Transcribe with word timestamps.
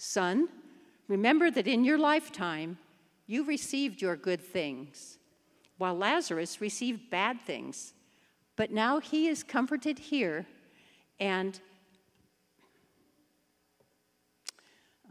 Son, 0.00 0.48
remember 1.08 1.50
that 1.50 1.66
in 1.66 1.84
your 1.84 1.98
lifetime 1.98 2.78
you 3.26 3.44
received 3.44 4.00
your 4.00 4.16
good 4.16 4.40
things, 4.40 5.18
while 5.76 5.96
Lazarus 5.96 6.60
received 6.60 7.10
bad 7.10 7.40
things. 7.40 7.92
But 8.54 8.70
now 8.70 9.00
he 9.00 9.26
is 9.26 9.42
comforted 9.42 9.98
here, 9.98 10.46
and 11.18 11.60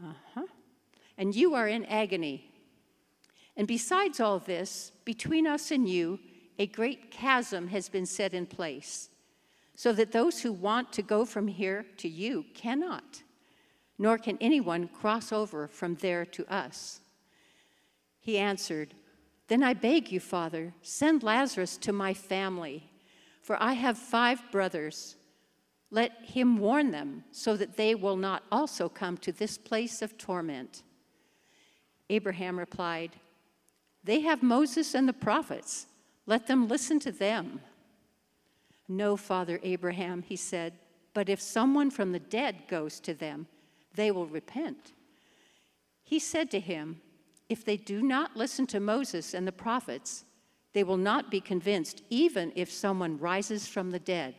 uh-huh, 0.02 0.46
and 1.18 1.36
you 1.36 1.54
are 1.54 1.68
in 1.68 1.84
agony. 1.84 2.50
And 3.56 3.68
besides 3.68 4.20
all 4.20 4.38
this, 4.38 4.92
between 5.04 5.46
us 5.46 5.70
and 5.70 5.88
you, 5.88 6.18
a 6.58 6.66
great 6.66 7.10
chasm 7.10 7.68
has 7.68 7.88
been 7.90 8.06
set 8.06 8.32
in 8.32 8.46
place, 8.46 9.10
so 9.74 9.92
that 9.92 10.12
those 10.12 10.40
who 10.40 10.52
want 10.52 10.92
to 10.94 11.02
go 11.02 11.26
from 11.26 11.46
here 11.46 11.84
to 11.98 12.08
you 12.08 12.46
cannot, 12.54 13.22
nor 13.98 14.16
can 14.18 14.38
anyone 14.40 14.88
cross 14.88 15.32
over 15.32 15.66
from 15.66 15.96
there 15.96 16.24
to 16.24 16.46
us. 16.52 17.00
He 18.20 18.38
answered, 18.38 18.94
Then 19.48 19.62
I 19.62 19.74
beg 19.74 20.12
you, 20.12 20.20
Father, 20.20 20.74
send 20.82 21.22
Lazarus 21.22 21.76
to 21.78 21.92
my 21.92 22.14
family, 22.14 22.90
for 23.42 23.60
I 23.60 23.72
have 23.72 23.98
five 23.98 24.40
brothers. 24.52 25.16
Let 25.90 26.12
him 26.22 26.58
warn 26.58 26.90
them, 26.90 27.24
so 27.32 27.56
that 27.56 27.76
they 27.76 27.94
will 27.94 28.16
not 28.16 28.42
also 28.52 28.88
come 28.88 29.16
to 29.18 29.32
this 29.32 29.56
place 29.56 30.02
of 30.02 30.18
torment. 30.18 30.82
Abraham 32.10 32.58
replied, 32.58 33.12
They 34.04 34.20
have 34.20 34.42
Moses 34.42 34.94
and 34.94 35.08
the 35.08 35.12
prophets. 35.12 35.86
Let 36.26 36.46
them 36.46 36.68
listen 36.68 37.00
to 37.00 37.12
them. 37.12 37.60
No, 38.86 39.16
Father 39.16 39.58
Abraham, 39.62 40.22
he 40.22 40.36
said, 40.36 40.74
but 41.14 41.28
if 41.28 41.40
someone 41.40 41.90
from 41.90 42.12
the 42.12 42.20
dead 42.20 42.68
goes 42.68 43.00
to 43.00 43.12
them, 43.12 43.48
they 43.94 44.10
will 44.10 44.26
repent. 44.26 44.92
He 46.02 46.18
said 46.18 46.50
to 46.52 46.60
him, 46.60 47.00
If 47.48 47.64
they 47.64 47.76
do 47.76 48.02
not 48.02 48.36
listen 48.36 48.66
to 48.68 48.80
Moses 48.80 49.34
and 49.34 49.46
the 49.46 49.52
prophets, 49.52 50.24
they 50.72 50.84
will 50.84 50.96
not 50.96 51.30
be 51.30 51.40
convinced, 51.40 52.02
even 52.10 52.52
if 52.54 52.70
someone 52.70 53.18
rises 53.18 53.66
from 53.66 53.90
the 53.90 53.98
dead. 53.98 54.34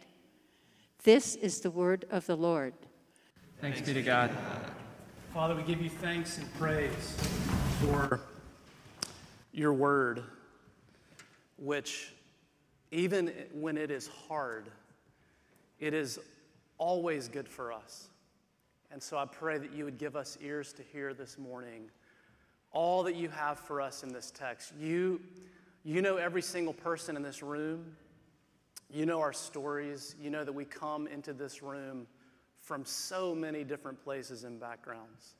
This 1.03 1.35
is 1.35 1.61
the 1.61 1.71
word 1.71 2.05
of 2.11 2.25
the 2.25 2.37
Lord. 2.37 2.73
Thanks 3.61 3.81
be 3.81 3.93
to 3.93 4.01
God. 4.01 4.31
Father, 5.33 5.55
we 5.55 5.63
give 5.63 5.81
you 5.81 5.89
thanks 5.89 6.37
and 6.37 6.53
praise 6.55 7.17
for 7.81 8.19
your 9.51 9.73
word, 9.73 10.23
which, 11.57 12.13
even 12.91 13.33
when 13.53 13.77
it 13.77 13.91
is 13.91 14.07
hard, 14.27 14.69
it 15.79 15.93
is 15.93 16.19
always 16.77 17.27
good 17.27 17.47
for 17.47 17.71
us. 17.71 18.07
And 18.91 19.01
so 19.01 19.17
I 19.17 19.25
pray 19.25 19.57
that 19.57 19.71
you 19.71 19.85
would 19.85 19.97
give 19.97 20.15
us 20.15 20.37
ears 20.41 20.73
to 20.73 20.83
hear 20.83 21.13
this 21.13 21.37
morning 21.37 21.89
all 22.71 23.03
that 23.03 23.15
you 23.15 23.29
have 23.29 23.59
for 23.59 23.81
us 23.81 24.03
in 24.03 24.13
this 24.13 24.31
text. 24.31 24.73
You, 24.79 25.21
you 25.83 26.01
know 26.01 26.17
every 26.17 26.41
single 26.41 26.73
person 26.73 27.15
in 27.15 27.23
this 27.23 27.41
room. 27.41 27.95
You 28.91 29.05
know 29.05 29.19
our 29.19 29.33
stories. 29.33 30.15
You 30.21 30.29
know 30.29 30.43
that 30.43 30.53
we 30.53 30.65
come 30.65 31.07
into 31.07 31.33
this 31.33 31.61
room 31.61 32.07
from 32.61 32.85
so 32.85 33.33
many 33.33 33.63
different 33.63 34.03
places 34.03 34.43
and 34.43 34.59
backgrounds 34.59 35.35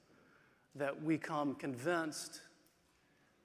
that 0.75 1.03
we 1.03 1.17
come 1.17 1.55
convinced. 1.55 2.41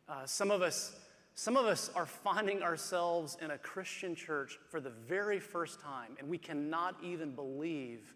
Uh, 0.08 0.26
some 0.26 0.50
of 0.50 0.62
us, 0.62 0.96
some 1.34 1.56
of 1.56 1.66
us 1.66 1.90
are 1.94 2.06
finding 2.06 2.62
ourselves 2.62 3.36
in 3.40 3.50
a 3.50 3.58
Christian 3.58 4.14
church 4.14 4.58
for 4.70 4.80
the 4.80 4.90
very 4.90 5.40
first 5.40 5.80
time, 5.80 6.16
and 6.18 6.28
we 6.28 6.38
cannot 6.38 6.96
even 7.02 7.34
believe 7.34 8.14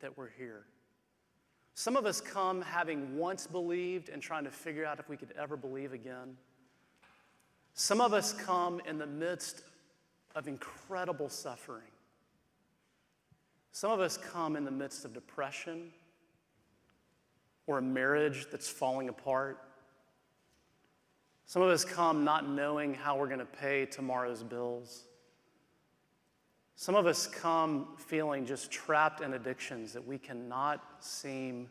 that 0.00 0.16
we're 0.16 0.30
here. 0.30 0.64
Some 1.78 1.94
of 1.94 2.06
us 2.06 2.22
come 2.22 2.62
having 2.62 3.18
once 3.18 3.46
believed 3.46 4.08
and 4.08 4.22
trying 4.22 4.44
to 4.44 4.50
figure 4.50 4.86
out 4.86 4.98
if 4.98 5.10
we 5.10 5.16
could 5.18 5.34
ever 5.38 5.58
believe 5.58 5.92
again. 5.92 6.38
Some 7.74 8.00
of 8.00 8.14
us 8.14 8.32
come 8.32 8.80
in 8.88 8.96
the 8.96 9.06
midst 9.06 9.60
of 10.34 10.48
incredible 10.48 11.28
suffering. 11.28 11.90
Some 13.72 13.90
of 13.90 14.00
us 14.00 14.16
come 14.16 14.56
in 14.56 14.64
the 14.64 14.70
midst 14.70 15.04
of 15.04 15.12
depression 15.12 15.92
or 17.66 17.76
a 17.76 17.82
marriage 17.82 18.46
that's 18.50 18.70
falling 18.70 19.10
apart. 19.10 19.62
Some 21.44 21.60
of 21.60 21.68
us 21.68 21.84
come 21.84 22.24
not 22.24 22.48
knowing 22.48 22.94
how 22.94 23.18
we're 23.18 23.26
going 23.26 23.38
to 23.38 23.44
pay 23.44 23.84
tomorrow's 23.84 24.42
bills. 24.42 25.02
Some 26.78 26.94
of 26.94 27.06
us 27.06 27.26
come 27.26 27.88
feeling 27.96 28.44
just 28.44 28.70
trapped 28.70 29.22
in 29.22 29.32
addictions 29.32 29.94
that 29.94 30.06
we 30.06 30.18
cannot 30.18 30.84
seem 31.00 31.70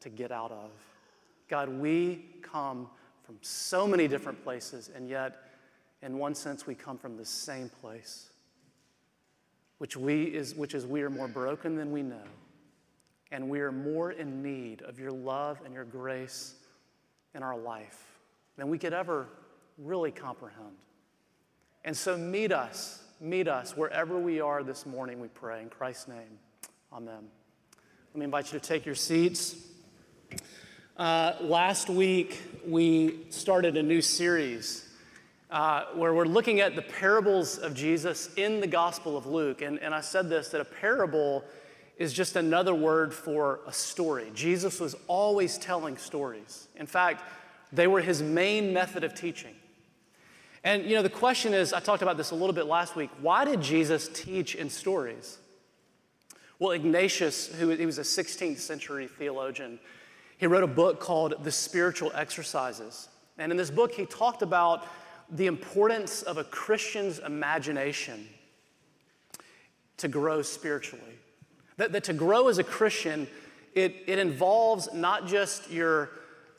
to 0.00 0.08
get 0.08 0.32
out 0.32 0.50
of. 0.50 0.70
God, 1.48 1.68
we 1.68 2.24
come 2.40 2.88
from 3.24 3.36
so 3.42 3.86
many 3.86 4.08
different 4.08 4.42
places, 4.42 4.90
and 4.94 5.06
yet, 5.06 5.36
in 6.00 6.16
one 6.16 6.34
sense, 6.34 6.66
we 6.66 6.74
come 6.74 6.96
from 6.96 7.18
the 7.18 7.26
same 7.26 7.68
place, 7.68 8.30
which, 9.76 9.98
we 9.98 10.24
is, 10.24 10.54
which 10.54 10.74
is 10.74 10.86
we 10.86 11.02
are 11.02 11.10
more 11.10 11.28
broken 11.28 11.76
than 11.76 11.92
we 11.92 12.02
know, 12.02 12.24
and 13.32 13.50
we 13.50 13.60
are 13.60 13.70
more 13.70 14.12
in 14.12 14.42
need 14.42 14.80
of 14.80 14.98
your 14.98 15.12
love 15.12 15.60
and 15.62 15.74
your 15.74 15.84
grace 15.84 16.54
in 17.34 17.42
our 17.42 17.56
life 17.56 18.02
than 18.56 18.70
we 18.70 18.78
could 18.78 18.94
ever 18.94 19.28
really 19.76 20.10
comprehend. 20.10 20.76
And 21.84 21.94
so, 21.94 22.16
meet 22.16 22.50
us 22.50 23.01
meet 23.22 23.46
us 23.46 23.76
wherever 23.76 24.18
we 24.18 24.40
are 24.40 24.64
this 24.64 24.84
morning, 24.84 25.20
we 25.20 25.28
pray. 25.28 25.62
In 25.62 25.70
Christ's 25.70 26.08
name, 26.08 26.38
amen. 26.92 27.28
Let 28.12 28.18
me 28.18 28.24
invite 28.24 28.52
you 28.52 28.58
to 28.58 28.66
take 28.66 28.84
your 28.84 28.96
seats. 28.96 29.54
Uh, 30.96 31.34
last 31.40 31.88
week, 31.88 32.42
we 32.66 33.20
started 33.30 33.76
a 33.76 33.82
new 33.82 34.02
series 34.02 34.88
uh, 35.52 35.84
where 35.94 36.12
we're 36.12 36.24
looking 36.24 36.60
at 36.60 36.74
the 36.74 36.82
parables 36.82 37.58
of 37.58 37.74
Jesus 37.74 38.34
in 38.34 38.60
the 38.60 38.66
Gospel 38.66 39.16
of 39.16 39.24
Luke. 39.26 39.62
And, 39.62 39.78
and 39.78 39.94
I 39.94 40.00
said 40.00 40.28
this 40.28 40.48
that 40.48 40.60
a 40.60 40.64
parable 40.64 41.44
is 41.98 42.12
just 42.12 42.34
another 42.34 42.74
word 42.74 43.14
for 43.14 43.60
a 43.68 43.72
story. 43.72 44.32
Jesus 44.34 44.80
was 44.80 44.96
always 45.06 45.58
telling 45.58 45.96
stories. 45.96 46.66
In 46.74 46.86
fact, 46.86 47.22
they 47.72 47.86
were 47.86 48.00
his 48.00 48.20
main 48.20 48.72
method 48.72 49.04
of 49.04 49.14
teaching. 49.14 49.54
And 50.64 50.84
you 50.84 50.94
know, 50.94 51.02
the 51.02 51.10
question 51.10 51.54
is 51.54 51.72
I 51.72 51.80
talked 51.80 52.02
about 52.02 52.16
this 52.16 52.30
a 52.30 52.34
little 52.34 52.52
bit 52.52 52.66
last 52.66 52.96
week 52.96 53.10
why 53.20 53.44
did 53.44 53.60
Jesus 53.60 54.08
teach 54.12 54.54
in 54.54 54.70
stories? 54.70 55.38
Well, 56.58 56.70
Ignatius, 56.70 57.48
who 57.48 57.70
he 57.70 57.86
was 57.86 57.98
a 57.98 58.02
16th 58.02 58.58
century 58.58 59.08
theologian, 59.08 59.80
he 60.38 60.46
wrote 60.46 60.62
a 60.62 60.68
book 60.68 61.00
called 61.00 61.42
The 61.42 61.50
Spiritual 61.50 62.12
Exercises. 62.14 63.08
And 63.36 63.50
in 63.50 63.58
this 63.58 63.70
book, 63.70 63.92
he 63.92 64.06
talked 64.06 64.42
about 64.42 64.86
the 65.28 65.46
importance 65.46 66.22
of 66.22 66.36
a 66.36 66.44
Christian's 66.44 67.18
imagination 67.18 68.28
to 69.96 70.06
grow 70.06 70.42
spiritually. 70.42 71.18
That, 71.78 71.92
that 71.92 72.04
to 72.04 72.12
grow 72.12 72.48
as 72.48 72.58
a 72.58 72.64
Christian, 72.64 73.26
it, 73.74 74.04
it 74.06 74.18
involves 74.20 74.88
not 74.92 75.26
just 75.26 75.70
your 75.70 76.10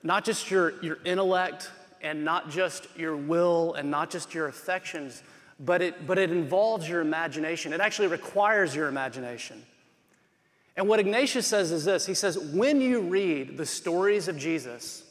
not 0.06 0.26
just 0.26 0.52
your, 0.52 0.82
your 0.84 1.00
intellect 1.06 1.72
and 2.04 2.24
not 2.24 2.50
just 2.50 2.88
your 2.98 3.16
will 3.16 3.74
and 3.74 3.90
not 3.90 4.12
just 4.12 4.34
your 4.34 4.48
affections, 4.48 5.24
but 5.60 5.82
it, 5.82 6.06
but 6.06 6.20
it 6.20 6.30
involves 6.30 6.88
your 6.88 7.02
imagination. 7.02 7.74
It 7.74 7.80
actually 7.80 8.10
requires 8.10 8.76
your 8.76 8.88
imagination. 8.88 9.64
And 10.76 10.88
what 10.88 11.00
Ignatius 11.00 11.48
says 11.48 11.72
is 11.72 11.86
this 11.86 12.06
he 12.06 12.14
says, 12.14 12.38
when 12.38 12.82
you 12.82 13.02
read 13.02 13.58
the 13.58 13.66
stories 13.66 14.28
of 14.28 14.38
Jesus, 14.38 15.04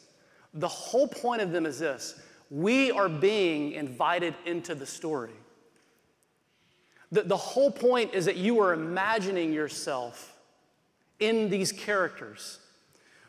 the 0.54 0.68
whole 0.68 1.08
point 1.08 1.40
of 1.40 1.50
them 1.50 1.66
is 1.66 1.78
this 1.78 2.20
we 2.50 2.90
are 2.90 3.08
being 3.08 3.72
invited 3.72 4.34
into 4.44 4.74
the 4.74 4.84
story. 4.84 5.32
The, 7.10 7.22
the 7.22 7.36
whole 7.36 7.70
point 7.70 8.12
is 8.12 8.26
that 8.26 8.36
you 8.36 8.60
are 8.60 8.74
imagining 8.74 9.52
yourself 9.52 10.34
in 11.18 11.48
these 11.48 11.72
characters 11.72 12.58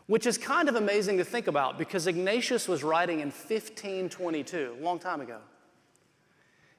which 0.07 0.25
is 0.25 0.37
kind 0.37 0.69
of 0.69 0.75
amazing 0.75 1.17
to 1.17 1.23
think 1.23 1.47
about 1.47 1.77
because 1.77 2.07
Ignatius 2.07 2.67
was 2.67 2.83
writing 2.83 3.19
in 3.19 3.27
1522, 3.27 4.77
a 4.79 4.83
long 4.83 4.99
time 4.99 5.21
ago. 5.21 5.39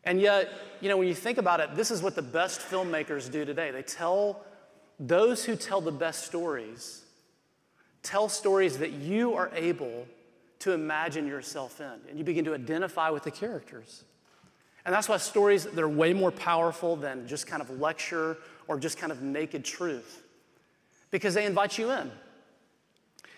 And 0.05 0.21
yet, 0.21 0.51
you 0.81 0.89
know, 0.89 0.99
when 0.99 1.09
you 1.09 1.15
think 1.15 1.39
about 1.39 1.61
it, 1.61 1.75
this 1.75 1.91
is 1.91 2.03
what 2.03 2.15
the 2.15 2.23
best 2.23 2.61
filmmakers 2.61 3.31
do 3.31 3.45
today. 3.45 3.71
They 3.71 3.83
tell 3.83 4.45
those 5.01 5.45
who 5.45 5.57
tell 5.57 5.81
the 5.81 5.93
best 5.93 6.27
stories, 6.27 7.03
tell 8.03 8.29
stories 8.29 8.79
that 8.79 8.93
you 8.93 9.35
are 9.35 9.51
able 9.55 10.07
to 10.61 10.73
imagine 10.73 11.27
yourself 11.27 11.81
in, 11.81 11.99
and 12.09 12.19
you 12.19 12.25
begin 12.25 12.45
to 12.45 12.55
identify 12.55 13.11
with 13.11 13.23
the 13.23 13.31
characters. 13.31 14.05
And 14.85 14.95
that's 14.95 15.09
why 15.09 15.17
stories, 15.17 15.65
they're 15.65 15.89
way 15.89 16.13
more 16.13 16.31
powerful 16.31 16.97
than 16.97 17.27
just 17.27 17.47
kind 17.47 17.63
of 17.63 17.81
lecture 17.81 18.37
or 18.69 18.79
just 18.79 18.99
kind 18.99 19.11
of 19.11 19.23
naked 19.23 19.65
truth, 19.65 20.23
because 21.11 21.33
they 21.33 21.47
invite 21.47 21.79
you 21.79 21.91
in. 21.91 22.11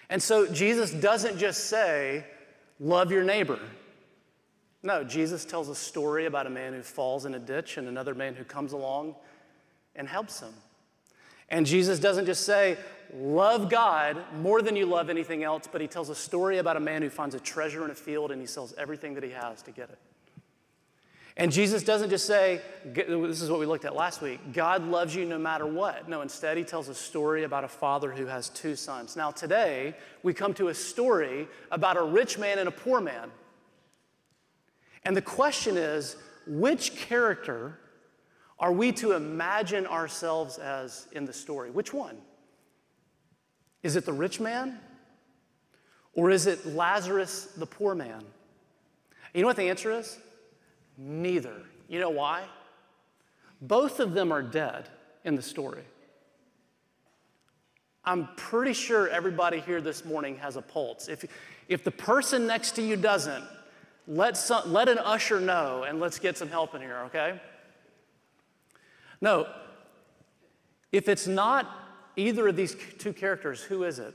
And 0.09 0.23
so 0.23 0.47
Jesus 0.47 0.91
doesn't 0.91 1.39
just 1.39 1.65
say, 1.67 2.25
love 2.79 3.11
your 3.11 3.25
neighbor. 3.25 3.59
No, 4.83 5.03
Jesus 5.03 5.45
tells 5.45 5.69
a 5.69 5.75
story 5.75 6.27
about 6.27 6.47
a 6.47 6.51
man 6.51 6.73
who 6.73 6.83
falls 6.83 7.27
in 7.27 7.35
a 7.35 7.39
ditch 7.39 7.77
and 7.77 7.89
another 7.89 8.15
man 8.15 8.35
who 8.35 8.45
comes 8.45 8.73
along 8.73 9.17
and 9.97 10.09
helps 10.09 10.41
him. 10.41 10.55
And 11.49 11.67
Jesus 11.67 11.99
doesn't 11.99 12.27
just 12.27 12.45
say, 12.45 12.77
love 13.15 13.71
God 13.71 14.17
more 14.41 14.63
than 14.63 14.77
you 14.77 14.87
love 14.87 15.11
anything 15.11 15.45
else, 15.45 15.69
but 15.71 15.81
he 15.81 15.87
tells 15.87 16.09
a 16.09 16.15
story 16.15 16.59
about 16.59 16.77
a 16.77 16.81
man 16.81 17.03
who 17.03 17.11
finds 17.11 17.35
a 17.35 17.41
treasure 17.41 17.85
in 17.85 17.91
a 17.91 17.95
field 17.95 18.31
and 18.31 18.41
he 18.41 18.47
sells 18.47 18.75
everything 18.77 19.15
that 19.15 19.25
he 19.25 19.31
has 19.31 19.63
to 19.63 19.71
get 19.71 19.89
it. 19.91 19.99
And 21.39 21.53
Jesus 21.53 21.83
doesn't 21.83 22.09
just 22.09 22.27
say, 22.27 22.63
this 22.95 23.43
is 23.43 23.51
what 23.51 23.61
we 23.61 23.67
looked 23.67 23.85
at 23.85 23.95
last 23.95 24.23
week, 24.23 24.41
God 24.55 24.83
loves 24.85 25.15
you 25.15 25.27
no 25.27 25.39
matter 25.39 25.67
what. 25.67 26.09
No, 26.09 26.23
instead, 26.23 26.57
he 26.57 26.65
tells 26.65 26.89
a 26.89 26.95
story 26.95 27.45
about 27.45 27.63
a 27.63 27.69
father 27.69 28.11
who 28.11 28.25
has 28.25 28.49
two 28.49 28.75
sons. 28.75 29.17
Now, 29.17 29.31
today, 29.33 29.95
we 30.23 30.33
come 30.33 30.55
to 30.55 30.69
a 30.69 30.75
story 30.75 31.47
about 31.71 31.99
a 31.99 32.03
rich 32.03 32.39
man 32.39 32.59
and 32.59 32.69
a 32.69 32.73
poor 32.73 33.03
man. 33.03 33.31
And 35.05 35.15
the 35.15 35.23
question 35.23 35.77
is, 35.77 36.17
which 36.47 36.97
character 36.97 37.79
are 38.59 38.73
we 38.73 38.91
to 38.93 39.13
imagine 39.13 39.87
ourselves 39.87 40.57
as 40.57 41.07
in 41.13 41.27
the 41.27 41.35
story? 41.35 41.71
Which 41.71 41.93
one? 41.93 42.17
Is 43.83 43.95
it 43.95 44.07
the 44.07 44.13
rich 44.13 44.41
man? 44.41 44.81
Or 46.15 46.31
is 46.31 46.47
it 46.47 46.65
Lazarus, 46.65 47.53
the 47.59 47.67
poor 47.67 47.95
man? 47.95 48.25
You 49.35 49.43
know 49.43 49.49
what 49.49 49.57
the 49.57 49.69
answer 49.69 49.91
is? 49.91 50.19
Neither. 50.97 51.63
You 51.89 52.01
know 52.01 52.11
why? 52.11 52.45
Both 53.61 54.01
of 54.01 54.13
them 54.13 54.33
are 54.33 54.43
dead 54.43 54.89
in 55.25 55.35
the 55.35 55.43
story. 55.43 55.83
I'm 58.05 58.29
pretty 58.37 58.73
sure 58.73 59.09
everybody 59.09 59.61
here 59.61 59.81
this 59.81 60.05
morning 60.05 60.37
has 60.37 60.57
a 60.57 60.63
pulse. 60.63 61.09
If, 61.09 61.25
if 61.69 61.83
the 61.83 61.91
person 61.91 62.47
next 62.47 62.73
to 62.73 62.83
you 62.83 62.97
doesn't, 62.97 63.45
let, 64.07 64.37
some, 64.37 64.73
let 64.73 64.89
an 64.89 64.99
usher 64.99 65.41
know 65.41 65.83
and 65.83 65.99
let's 65.99 66.19
get 66.21 66.39
some 66.39 66.49
help 66.49 66.75
in 66.75 66.81
here, 66.81 67.03
okay? 67.07 67.41
No, 69.21 69.49
if 70.93 71.09
it's 71.09 71.27
not 71.27 71.69
either 72.15 72.47
of 72.47 72.57
these 72.57 72.77
two 72.99 73.13
characters, 73.13 73.61
who 73.61 73.83
is 73.83 73.99
it? 73.99 74.15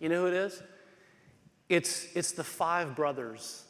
You 0.00 0.08
know 0.08 0.22
who 0.22 0.26
it 0.28 0.34
is? 0.34 0.62
It's, 1.68 2.08
it's 2.14 2.32
the 2.32 2.44
five 2.44 2.96
brothers 2.96 3.65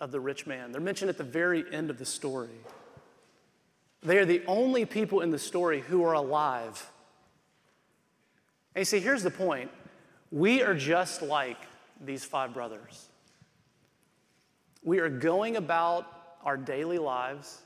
of 0.00 0.10
the 0.10 0.20
rich 0.20 0.46
man. 0.46 0.72
They're 0.72 0.80
mentioned 0.80 1.10
at 1.10 1.18
the 1.18 1.24
very 1.24 1.64
end 1.72 1.90
of 1.90 1.98
the 1.98 2.04
story. 2.04 2.48
They 4.02 4.18
are 4.18 4.24
the 4.24 4.42
only 4.46 4.86
people 4.86 5.20
in 5.20 5.30
the 5.30 5.38
story 5.38 5.80
who 5.80 6.02
are 6.04 6.14
alive. 6.14 6.90
And 8.74 8.80
you 8.80 8.86
see, 8.86 9.00
here's 9.00 9.22
the 9.22 9.30
point 9.30 9.70
we 10.30 10.62
are 10.62 10.74
just 10.74 11.22
like 11.22 11.58
these 12.00 12.24
five 12.24 12.54
brothers. 12.54 13.08
We 14.82 15.00
are 15.00 15.10
going 15.10 15.56
about 15.56 16.06
our 16.42 16.56
daily 16.56 16.96
lives, 16.96 17.60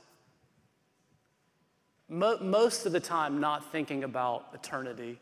mo- 2.09 2.39
most 2.41 2.85
of 2.85 2.91
the 2.91 2.99
time 2.99 3.39
not 3.39 3.71
thinking 3.71 4.03
about 4.03 4.47
eternity 4.53 5.19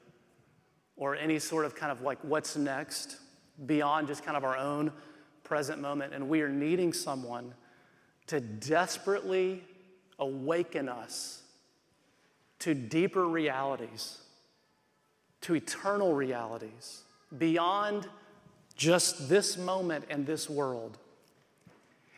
or 0.96 1.16
any 1.16 1.38
sort 1.38 1.66
of 1.66 1.76
kind 1.76 1.92
of 1.92 2.02
like 2.02 2.18
what's 2.24 2.56
next 2.56 3.18
beyond 3.68 4.08
just 4.08 4.24
kind 4.24 4.36
of 4.36 4.44
our 4.44 4.58
own 4.58 4.92
present 5.44 5.82
moment, 5.82 6.14
and 6.14 6.30
we 6.30 6.42
are 6.42 6.50
needing 6.50 6.94
someone 6.94 7.54
to 8.28 8.40
desperately 8.40 9.64
awaken 10.20 10.88
us 10.88 11.44
to 12.64 12.74
deeper 12.74 13.28
realities, 13.28 14.20
to 15.42 15.54
eternal 15.54 16.14
realities, 16.14 17.02
beyond 17.38 18.08
just 18.78 19.28
this 19.28 19.58
moment 19.58 20.06
and 20.10 20.26
this 20.26 20.50
world. 20.50 20.98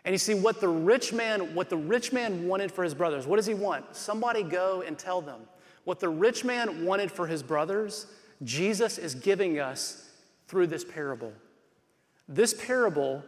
And 0.04 0.14
you 0.14 0.20
see 0.20 0.36
what 0.36 0.62
the 0.62 0.68
rich 0.68 1.12
man 1.12 1.56
what 1.56 1.72
the 1.72 1.78
rich 1.78 2.14
man 2.14 2.48
wanted 2.48 2.72
for 2.72 2.84
his 2.84 2.94
brothers. 2.94 3.26
What 3.26 3.38
does 3.38 3.48
he 3.48 3.56
want? 3.56 3.96
Somebody 3.96 4.44
go 4.44 4.84
and 4.86 5.00
tell 5.00 5.20
them. 5.20 5.42
What 5.84 6.00
the 6.00 6.10
rich 6.10 6.44
man 6.44 6.86
wanted 6.86 7.12
for 7.12 7.26
his 7.26 7.42
brothers, 7.42 8.06
Jesus 8.44 9.00
is 9.00 9.16
giving 9.16 9.60
us 9.60 10.12
through 10.48 10.68
this 10.68 10.86
parable. 10.86 11.34
This 12.28 12.54
parable, 12.54 13.24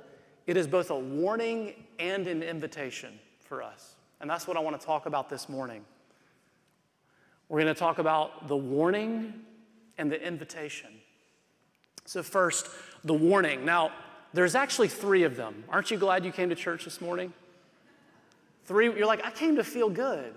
it 0.47 0.57
is 0.57 0.67
both 0.67 0.89
a 0.89 0.97
warning 0.97 1.73
and 1.99 2.27
an 2.27 2.41
invitation 2.41 3.19
for 3.39 3.61
us. 3.61 3.95
And 4.19 4.29
that's 4.29 4.47
what 4.47 4.57
I 4.57 4.59
want 4.59 4.79
to 4.79 4.85
talk 4.85 5.05
about 5.05 5.29
this 5.29 5.47
morning. 5.47 5.85
We're 7.49 7.61
going 7.61 7.73
to 7.73 7.79
talk 7.79 7.99
about 7.99 8.47
the 8.47 8.57
warning 8.57 9.33
and 9.97 10.11
the 10.11 10.21
invitation. 10.21 10.89
So, 12.05 12.23
first, 12.23 12.67
the 13.03 13.13
warning. 13.13 13.65
Now, 13.65 13.91
there's 14.33 14.55
actually 14.55 14.87
three 14.87 15.23
of 15.23 15.35
them. 15.35 15.63
Aren't 15.69 15.91
you 15.91 15.97
glad 15.97 16.25
you 16.25 16.31
came 16.31 16.49
to 16.49 16.55
church 16.55 16.85
this 16.85 16.99
morning? 16.99 17.33
Three, 18.65 18.85
you're 18.85 19.05
like, 19.05 19.23
I 19.23 19.31
came 19.31 19.55
to 19.55 19.63
feel 19.63 19.89
good. 19.89 20.33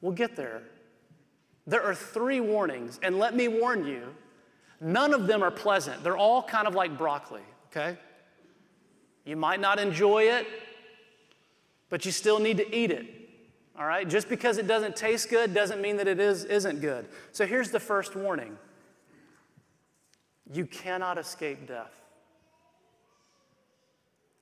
We'll 0.00 0.12
get 0.12 0.36
there. 0.36 0.62
There 1.66 1.82
are 1.82 1.94
three 1.94 2.40
warnings, 2.40 2.98
and 3.02 3.18
let 3.18 3.34
me 3.34 3.48
warn 3.48 3.86
you 3.86 4.14
None 4.80 5.14
of 5.14 5.26
them 5.26 5.42
are 5.42 5.50
pleasant. 5.50 6.02
They're 6.02 6.16
all 6.16 6.42
kind 6.42 6.66
of 6.66 6.74
like 6.74 6.98
broccoli, 6.98 7.42
okay? 7.70 7.96
You 9.24 9.36
might 9.36 9.60
not 9.60 9.78
enjoy 9.78 10.24
it, 10.24 10.46
but 11.88 12.04
you 12.04 12.12
still 12.12 12.38
need 12.38 12.58
to 12.58 12.76
eat 12.76 12.90
it. 12.90 13.06
All 13.78 13.86
right? 13.86 14.08
Just 14.08 14.28
because 14.28 14.58
it 14.58 14.66
doesn't 14.66 14.96
taste 14.96 15.30
good 15.30 15.54
doesn't 15.54 15.80
mean 15.80 15.96
that 15.96 16.06
it 16.06 16.20
is, 16.20 16.44
isn't 16.44 16.80
good. 16.80 17.06
So 17.32 17.46
here's 17.46 17.70
the 17.70 17.80
first 17.80 18.14
warning 18.14 18.56
you 20.52 20.66
cannot 20.66 21.18
escape 21.18 21.66
death. 21.66 22.02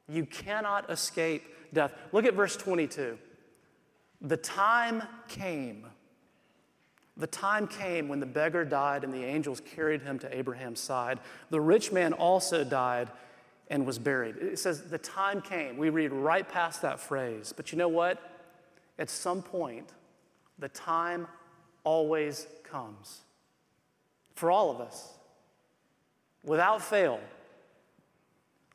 You 0.09 0.27
cannot 0.27 0.91
escape 0.91 1.45
death. 1.73 1.93
Look 2.11 2.25
at 2.25 2.35
verse 2.35 2.57
22. 2.57 3.17
The 4.21 4.37
time 4.37 5.03
came 5.29 5.87
the 7.16 7.26
time 7.26 7.66
came 7.66 8.09
when 8.09 8.21
the 8.21 8.26
beggar 8.26 8.64
died 8.64 9.04
and 9.04 9.12
the 9.12 9.25
angels 9.25 9.61
carried 9.61 10.02
him 10.02 10.19
to 10.21 10.37
Abraham's 10.37 10.81
side. 10.81 11.21
The 11.50 11.61
rich 11.61 11.92
man 11.92 12.12
also 12.12 12.64
died 12.64 13.11
and 13.69 13.87
was 13.87 13.99
buried. 13.99 14.37
It 14.37 14.59
says 14.59 14.83
the 14.83 14.99
time 14.99 15.40
came. 15.40 15.76
We 15.76 15.90
read 15.90 16.12
right 16.12 16.49
past 16.49 16.83
that 16.83 17.00
phrase. 17.00 17.52
But 17.54 17.73
you 17.73 17.78
know 17.78 17.88
what? 17.88 18.21
At 18.99 19.11
some 19.11 19.42
point, 19.42 19.90
the 20.59 20.69
time 20.69 21.26
always 21.85 22.47
comes 22.64 23.23
for 24.35 24.50
all 24.50 24.71
of 24.71 24.81
us, 24.81 25.12
without 26.42 26.83
fail. 26.83 27.21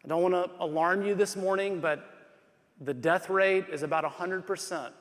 I 0.05 0.07
don't 0.07 0.21
want 0.21 0.33
to 0.35 0.63
alarm 0.63 1.05
you 1.05 1.15
this 1.15 1.35
morning, 1.35 1.79
but 1.79 2.13
the 2.79 2.93
death 2.93 3.29
rate 3.29 3.65
is 3.71 3.83
about 3.83 4.03
100% 4.03 4.91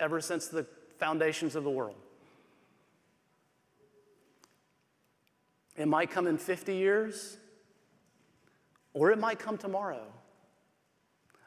ever 0.00 0.20
since 0.20 0.48
the 0.48 0.66
foundations 0.98 1.54
of 1.54 1.64
the 1.64 1.70
world. 1.70 2.01
It 5.76 5.88
might 5.88 6.10
come 6.10 6.26
in 6.26 6.38
50 6.38 6.74
years, 6.74 7.38
or 8.92 9.10
it 9.10 9.18
might 9.18 9.38
come 9.38 9.56
tomorrow. 9.56 10.06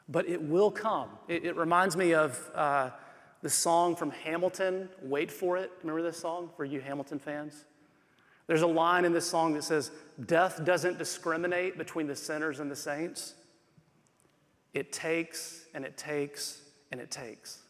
But 0.08 0.28
it 0.28 0.40
will 0.42 0.70
come. 0.70 1.10
It, 1.28 1.44
it 1.44 1.56
reminds 1.56 1.96
me 1.96 2.14
of 2.14 2.50
uh, 2.54 2.90
the 3.42 3.50
song 3.50 3.96
from 3.96 4.10
Hamilton, 4.10 4.88
Wait 5.02 5.30
for 5.30 5.56
It. 5.56 5.70
Remember 5.82 6.02
this 6.02 6.18
song 6.18 6.50
for 6.56 6.64
you 6.64 6.80
Hamilton 6.80 7.18
fans? 7.18 7.64
There's 8.46 8.62
a 8.62 8.66
line 8.66 9.04
in 9.04 9.12
this 9.12 9.28
song 9.28 9.54
that 9.54 9.64
says, 9.64 9.90
Death 10.24 10.64
doesn't 10.64 10.98
discriminate 10.98 11.76
between 11.76 12.06
the 12.06 12.14
sinners 12.14 12.60
and 12.60 12.70
the 12.70 12.76
saints. 12.76 13.34
It 14.72 14.92
takes 14.92 15.66
and 15.74 15.84
it 15.84 15.96
takes 15.96 16.62
and 16.92 17.00
it 17.00 17.10
takes. 17.10 17.62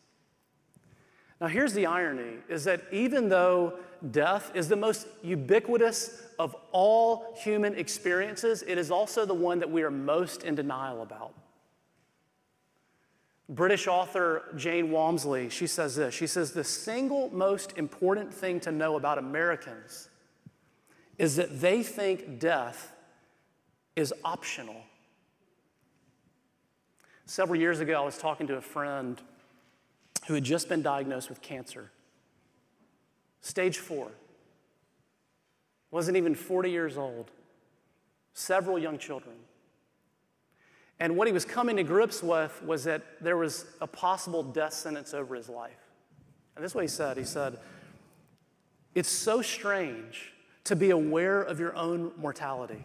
Now, 1.41 1.49
here's 1.49 1.75
the 1.75 1.87
irony 1.87 2.39
is 2.49 2.65
that 2.65 2.83
even 2.91 3.29
though 3.29 3.75
death 4.11 4.51
is 4.55 4.69
the 4.69 4.77
most 4.77 5.07
ubiquitous 5.23 6.23
of 6.39 6.57
all 6.73 7.35
human 7.43 7.75
experiences, 7.75 8.63
it 8.67 8.79
is 8.79 8.91
also 8.91 9.27
the 9.27 9.35
one 9.35 9.59
that 9.59 9.71
we 9.71 9.83
are 9.83 9.91
most 9.91 10.45
in 10.45 10.55
denial 10.55 11.03
about. 11.03 11.35
British 13.49 13.87
author 13.87 14.45
Jane 14.57 14.91
Walmsley, 14.91 15.49
she 15.51 15.67
says 15.67 15.95
this. 15.95 16.15
She 16.15 16.27
says, 16.27 16.53
The 16.53 16.65
single 16.65 17.31
most 17.31 17.77
important 17.77 18.35
thing 18.35 18.59
to 18.61 18.73
know 18.73 18.97
about 18.97 19.19
Americans 19.19 20.09
is 21.19 21.37
that 21.37 21.61
they 21.61 21.83
think 21.83 22.39
death 22.41 22.93
is 23.95 24.13
optional. 24.25 24.83
Several 27.25 27.59
years 27.59 27.81
ago, 27.81 28.03
I 28.03 28.05
was 28.05 28.19
talking 28.19 28.47
to 28.49 28.55
a 28.55 28.61
friend 28.61 29.21
who 30.27 30.35
had 30.35 30.45
just 30.45 30.69
been 30.69 30.83
diagnosed 30.83 31.29
with 31.29 31.41
cancer, 31.41 31.91
stage 33.41 33.79
four. 33.79 34.11
Wasn't 35.91 36.17
even 36.17 36.35
40 36.35 36.71
years 36.71 36.99
old, 36.99 37.31
several 38.35 38.79
young 38.79 38.99
children. 38.99 39.37
And 40.99 41.17
what 41.17 41.27
he 41.27 41.33
was 41.33 41.45
coming 41.45 41.77
to 41.77 41.83
grips 41.83 42.23
with 42.23 42.63
was 42.63 42.85
that 42.85 43.03
there 43.21 43.37
was 43.37 43.67
a 43.81 43.87
possible 43.87 44.43
death 44.43 44.73
sentence 44.73 45.15
over 45.15 45.35
his 45.35 45.49
life. 45.49 45.79
And 46.55 46.65
this 46.65 46.73
is 46.73 46.75
what 46.75 46.85
he 46.85 46.89
said. 46.89 47.17
He 47.17 47.25
said, 47.25 47.59
It's 48.95 49.09
so 49.09 49.43
strange 49.43 50.33
to 50.65 50.75
be 50.75 50.91
aware 50.91 51.43
of 51.43 51.61
your 51.61 51.77
own 51.77 52.13
mortality. 52.17 52.85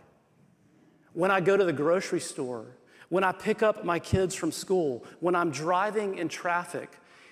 When 1.13 1.31
I 1.31 1.41
go 1.41 1.57
to 1.57 1.63
the 1.63 1.73
grocery 1.73 2.19
store, 2.19 2.65
when 3.09 3.23
I 3.23 3.31
pick 3.31 3.63
up 3.63 3.83
my 3.83 3.97
kids 3.99 4.35
from 4.35 4.51
school, 4.51 5.03
when 5.19 5.35
I'm 5.35 5.51
driving 5.51 6.17
in 6.17 6.29
traffic, 6.29 6.89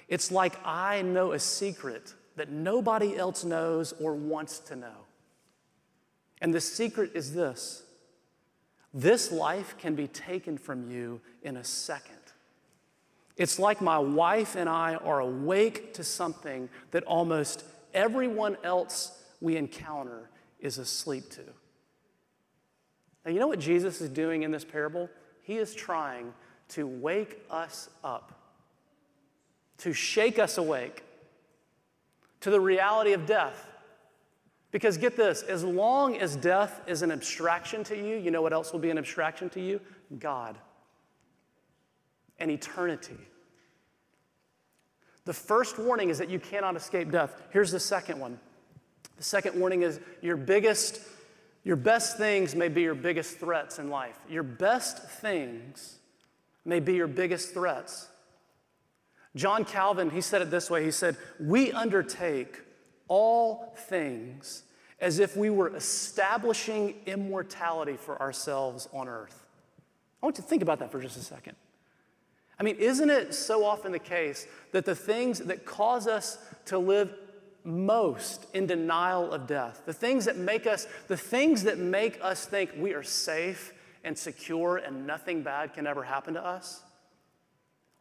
it's 0.09 0.31
like 0.31 0.55
I 0.65 1.01
know 1.01 1.31
a 1.31 1.39
secret 1.39 2.13
that 2.35 2.49
nobody 2.49 3.15
else 3.15 3.45
knows 3.45 3.93
or 3.93 4.15
wants 4.15 4.59
to 4.59 4.75
know. 4.75 5.05
And 6.41 6.53
the 6.53 6.61
secret 6.61 7.11
is 7.13 7.33
this 7.33 7.83
this 8.93 9.31
life 9.31 9.75
can 9.77 9.93
be 9.95 10.07
taken 10.07 10.57
from 10.57 10.89
you 10.89 11.21
in 11.43 11.57
a 11.57 11.63
second. 11.63 12.15
It's 13.37 13.59
like 13.59 13.81
my 13.81 13.99
wife 13.99 14.55
and 14.55 14.67
I 14.67 14.95
are 14.95 15.19
awake 15.19 15.93
to 15.93 16.03
something 16.03 16.69
that 16.91 17.03
almost 17.03 17.63
everyone 17.93 18.57
else 18.63 19.23
we 19.41 19.55
encounter 19.57 20.29
is 20.59 20.77
asleep 20.77 21.29
to. 21.31 21.41
Now, 23.23 23.31
you 23.31 23.39
know 23.39 23.47
what 23.47 23.59
Jesus 23.59 24.01
is 24.01 24.09
doing 24.09 24.43
in 24.43 24.51
this 24.51 24.65
parable? 24.65 25.09
He 25.43 25.57
is 25.57 25.75
trying 25.75 26.33
to 26.69 26.87
wake 26.87 27.39
us 27.49 27.89
up, 28.03 28.38
to 29.79 29.93
shake 29.93 30.39
us 30.39 30.57
awake 30.57 31.03
to 32.41 32.49
the 32.49 32.59
reality 32.59 33.13
of 33.13 33.25
death. 33.25 33.65
Because 34.71 34.97
get 34.97 35.17
this, 35.17 35.41
as 35.41 35.63
long 35.63 36.17
as 36.17 36.35
death 36.35 36.81
is 36.85 37.01
an 37.01 37.11
abstraction 37.11 37.83
to 37.85 37.97
you, 37.97 38.17
you 38.17 38.29
know 38.29 38.41
what 38.41 38.53
else 38.53 38.71
will 38.71 38.79
be 38.79 38.91
an 38.91 38.97
abstraction 38.97 39.49
to 39.51 39.61
you? 39.61 39.81
God 40.19 40.57
and 42.37 42.51
eternity. 42.51 43.17
The 45.25 45.33
first 45.33 45.77
warning 45.77 46.09
is 46.09 46.17
that 46.17 46.29
you 46.29 46.39
cannot 46.39 46.75
escape 46.75 47.11
death. 47.11 47.41
Here's 47.51 47.71
the 47.71 47.79
second 47.79 48.19
one. 48.19 48.39
The 49.17 49.23
second 49.23 49.59
warning 49.59 49.81
is 49.81 49.99
your 50.21 50.37
biggest, 50.37 51.01
your 51.63 51.75
best 51.75 52.17
things 52.17 52.55
may 52.55 52.69
be 52.69 52.81
your 52.81 52.95
biggest 52.95 53.37
threats 53.37 53.79
in 53.79 53.89
life. 53.89 54.17
Your 54.29 54.43
best 54.43 55.03
things 55.03 55.97
may 56.63 56.79
be 56.79 56.93
your 56.93 57.07
biggest 57.07 57.53
threats. 57.53 58.07
John 59.35 59.63
Calvin, 59.65 60.09
he 60.09 60.21
said 60.21 60.41
it 60.41 60.51
this 60.51 60.69
way 60.69 60.83
He 60.83 60.91
said, 60.91 61.17
We 61.39 61.71
undertake 61.71 62.61
all 63.07 63.73
things 63.75 64.63
as 64.99 65.19
if 65.19 65.37
we 65.37 65.49
were 65.49 65.75
establishing 65.75 66.95
immortality 67.05 67.95
for 67.95 68.21
ourselves 68.21 68.87
on 68.93 69.07
earth. 69.07 69.45
I 70.21 70.25
want 70.25 70.37
you 70.37 70.43
to 70.43 70.49
think 70.49 70.61
about 70.61 70.79
that 70.79 70.91
for 70.91 71.01
just 71.01 71.17
a 71.17 71.21
second. 71.21 71.55
I 72.59 72.63
mean, 72.63 72.75
isn't 72.75 73.09
it 73.09 73.33
so 73.33 73.63
often 73.63 73.93
the 73.93 73.99
case 73.99 74.45
that 74.73 74.83
the 74.83 74.95
things 74.95 75.39
that 75.39 75.65
cause 75.65 76.07
us 76.07 76.37
to 76.65 76.77
live 76.77 77.13
most 77.63 78.47
in 78.53 78.65
denial 78.65 79.31
of 79.31 79.47
death, 79.47 79.83
the 79.85 79.93
things 79.93 80.25
that 80.25 80.35
make 80.35 80.67
us, 80.67 80.87
the 81.07 81.15
things 81.15 81.63
that 81.63 81.77
make 81.77 82.19
us 82.21 82.45
think 82.45 82.71
we 82.77 82.93
are 82.93 83.03
safe 83.03 83.73
and 84.03 84.17
secure 84.17 84.77
and 84.77 85.07
nothing 85.07 85.41
bad 85.41 85.73
can 85.73 85.87
ever 85.87 86.03
happen 86.03 86.33
to 86.33 86.45
us, 86.45 86.81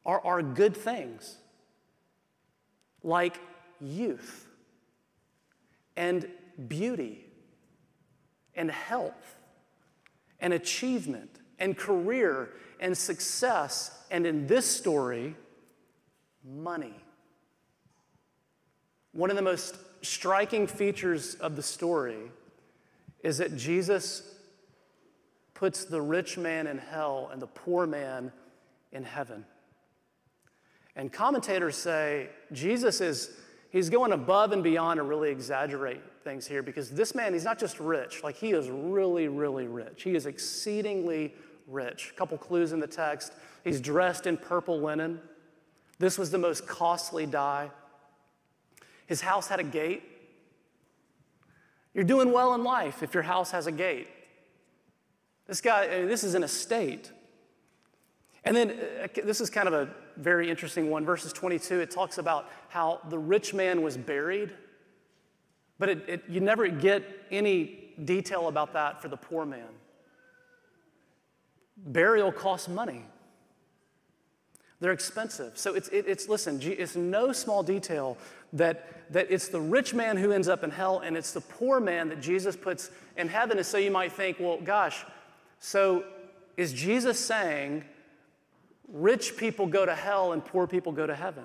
are, 0.09 0.25
are 0.25 0.43
good 0.43 0.75
things 0.75 1.37
like 3.05 3.39
youth 3.79 4.47
and 5.97 6.27
beauty 6.67 7.27
and 8.55 8.71
health 8.71 9.37
and 10.41 10.55
achievement 10.55 11.41
and 11.59 11.77
career 11.77 12.49
and 12.81 12.97
success, 12.97 13.91
and 14.11 14.25
in 14.27 14.47
this 14.47 14.65
story, 14.65 15.35
money. 16.45 16.95
One 19.13 19.31
of 19.31 19.37
the 19.37 19.43
most 19.43 19.77
striking 20.01 20.67
features 20.67 21.35
of 21.35 21.55
the 21.57 21.63
story 21.63 22.31
is 23.23 23.39
that 23.39 23.57
Jesus 23.57 24.23
puts 25.55 25.85
the 25.85 26.01
rich 26.01 26.39
man 26.39 26.67
in 26.69 26.79
hell 26.79 27.29
and 27.33 27.43
the 27.43 27.49
poor 27.49 27.87
man 27.87 28.33
in 28.93 29.03
heaven. 29.03 29.45
And 30.99 31.13
commentators 31.13 31.77
say 31.77 32.29
Jesus 32.53 33.01
is 33.01 33.31
he's 33.71 33.89
going 33.89 34.11
above 34.11 34.51
and 34.51 34.65
beyond 34.65 34.99
to 34.99 35.05
really 35.05 35.31
exaggerate 35.31 36.01
things 36.25 36.45
here 36.45 36.61
because 36.61 36.91
this 36.91 37.15
man, 37.15 37.33
he's 37.33 37.45
not 37.45 37.57
just 37.57 37.79
rich, 37.79 38.25
like 38.25 38.35
he 38.35 38.51
is 38.51 38.69
really, 38.69 39.29
really 39.29 39.69
rich. 39.69 40.03
He 40.03 40.17
is 40.17 40.27
exceedingly 40.27 41.33
rich. 41.69 42.11
A 42.13 42.19
couple 42.19 42.37
clues 42.37 42.73
in 42.73 42.81
the 42.81 42.87
text. 42.89 43.33
He's 43.63 43.81
dressed 43.81 44.27
in 44.27 44.37
purple 44.37 44.81
linen. 44.81 45.21
This 46.01 46.19
was 46.19 46.33
the 46.33 46.39
most 46.39 46.67
costly 46.67 47.27
dye. 47.27 47.71
His 49.07 49.21
house 49.21 49.47
had 49.47 49.61
a 49.61 49.65
gate. 49.65 50.03
You're 51.95 52.05
doing 52.05 52.33
well 52.33 52.55
in 52.55 52.65
life 52.65 53.05
if 53.05 53.15
your 53.15 53.23
house 53.23 53.53
has 53.53 53.69
a 53.69 53.73
gate. 53.73 54.09
This 55.47 55.61
guy, 55.61 55.87
this 56.07 56.25
is 56.25 56.35
an 56.35 56.43
estate. 56.43 57.13
And 58.49 58.57
then 58.57 58.71
uh, 59.05 59.09
this 59.27 59.43
is 59.43 59.51
kind 59.51 59.69
of 59.69 59.75
a 59.75 59.91
very 60.17 60.49
interesting 60.49 60.89
one. 60.89 61.05
Verses 61.05 61.35
22, 61.35 61.81
it 61.81 61.91
talks 61.91 62.17
about 62.17 62.51
how 62.71 62.99
the 63.11 63.19
rich 63.19 63.53
man 63.53 63.83
was 63.83 63.99
buried. 63.99 64.55
But 65.79 65.91
it, 65.91 66.09
it, 66.09 66.25
you 66.31 66.41
never 66.41 66.67
get 66.67 67.05
any 67.31 67.93
detail 68.03 68.49
about 68.49 68.73
that 68.73 69.03
for 69.03 69.09
the 69.09 69.19
poor 69.19 69.45
man. 69.45 69.69
Burial 71.77 72.33
costs 72.33 72.69
money. 72.69 73.05
They're 74.81 74.93
expensive. 74.93 75.59
So 75.59 75.75
it's, 75.75 75.89
it, 75.89 76.07
it's 76.09 76.27
listen, 76.27 76.59
it's 76.63 76.97
no 76.97 77.33
small 77.33 77.63
detail 77.63 78.17
that, 78.55 79.13
that 79.13 79.27
it's 79.29 79.49
the 79.49 79.61
rich 79.61 79.93
man 79.93 80.17
who 80.17 80.33
ends 80.33 80.49
up 80.49 80.65
in 80.65 80.71
hell 80.71 81.01
and 81.01 81.19
it's 81.19 81.33
the 81.33 81.43
poor 81.43 81.81
man 81.81 82.09
that 82.09 82.23
Jesus 82.23 82.57
puts 82.57 82.91
in 83.19 83.29
heaven. 83.29 83.59
And 83.59 83.67
so 83.67 83.77
you 83.77 83.91
might 83.91 84.13
think, 84.13 84.41
well, 84.41 84.57
gosh, 84.57 85.05
so 85.61 86.05
is 86.57 86.73
Jesus 86.73 87.19
saying 87.19 87.85
rich 88.93 89.37
people 89.37 89.67
go 89.67 89.85
to 89.87 89.95
hell 89.95 90.33
and 90.33 90.45
poor 90.45 90.67
people 90.67 90.93
go 90.93 91.07
to 91.07 91.15
heaven? 91.15 91.45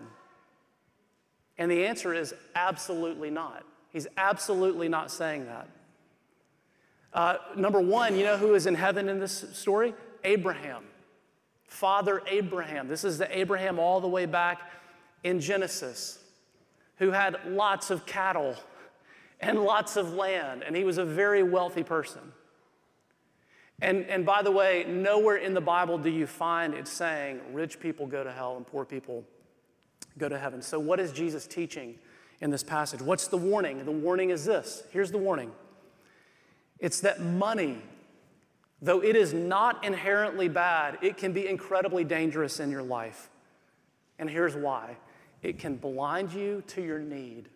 And 1.57 1.69
the 1.69 1.85
answer 1.85 2.13
is 2.13 2.33
absolutely 2.55 3.29
not. 3.29 3.63
He's 3.91 4.07
absolutely 4.17 4.89
not 4.89 5.11
saying 5.11 5.45
that. 5.45 5.67
Uh, 7.13 7.37
number 7.55 7.79
one, 7.79 8.17
you 8.17 8.23
know 8.23 8.37
who 8.37 8.55
is 8.55 8.65
in 8.65 8.73
heaven 8.73 9.07
in 9.07 9.19
this 9.19 9.45
story? 9.53 9.93
Abraham. 10.23 10.83
Father 11.67 12.21
Abraham. 12.27 12.87
This 12.87 13.03
is 13.03 13.17
the 13.17 13.37
Abraham 13.37 13.77
all 13.79 14.01
the 14.01 14.07
way 14.07 14.25
back 14.25 14.61
in 15.23 15.39
Genesis, 15.39 16.19
who 16.97 17.11
had 17.11 17.37
lots 17.47 17.91
of 17.91 18.05
cattle 18.05 18.55
and 19.39 19.59
lots 19.59 19.97
of 19.97 20.13
land, 20.13 20.63
and 20.63 20.75
he 20.75 20.83
was 20.83 20.97
a 20.97 21.05
very 21.05 21.43
wealthy 21.43 21.83
person. 21.83 22.21
And, 23.83 24.05
and 24.05 24.25
by 24.25 24.41
the 24.41 24.49
way, 24.49 24.85
nowhere 24.87 25.35
in 25.35 25.53
the 25.53 25.61
Bible 25.61 25.97
do 25.97 26.09
you 26.09 26.25
find 26.25 26.73
it 26.73 26.87
saying 26.87 27.41
rich 27.51 27.81
people 27.81 28.07
go 28.07 28.23
to 28.23 28.31
hell 28.31 28.55
and 28.55 28.65
poor 28.65 28.85
people 28.85 29.25
go 30.17 30.29
to 30.29 30.39
heaven. 30.39 30.61
So, 30.61 30.79
what 30.79 31.01
is 31.01 31.11
Jesus 31.11 31.45
teaching 31.45 31.99
in 32.39 32.49
this 32.49 32.63
passage? 32.63 33.01
What's 33.01 33.27
the 33.27 33.37
warning? 33.37 33.83
The 33.83 33.91
warning 33.91 34.29
is 34.29 34.45
this 34.45 34.83
here's 34.91 35.11
the 35.11 35.17
warning 35.17 35.51
It's 36.79 37.01
that 37.01 37.19
money, 37.21 37.81
though 38.81 39.03
it 39.03 39.17
is 39.17 39.33
not 39.33 39.83
inherently 39.83 40.47
bad, 40.47 40.99
it 41.01 41.17
can 41.17 41.33
be 41.33 41.45
incredibly 41.45 42.05
dangerous 42.05 42.61
in 42.61 42.71
your 42.71 42.83
life. 42.83 43.29
And 44.17 44.29
here's 44.29 44.55
why 44.55 44.95
it 45.41 45.59
can 45.59 45.75
blind 45.75 46.31
you 46.31 46.63
to 46.67 46.81
your 46.81 46.99
need. 46.99 47.49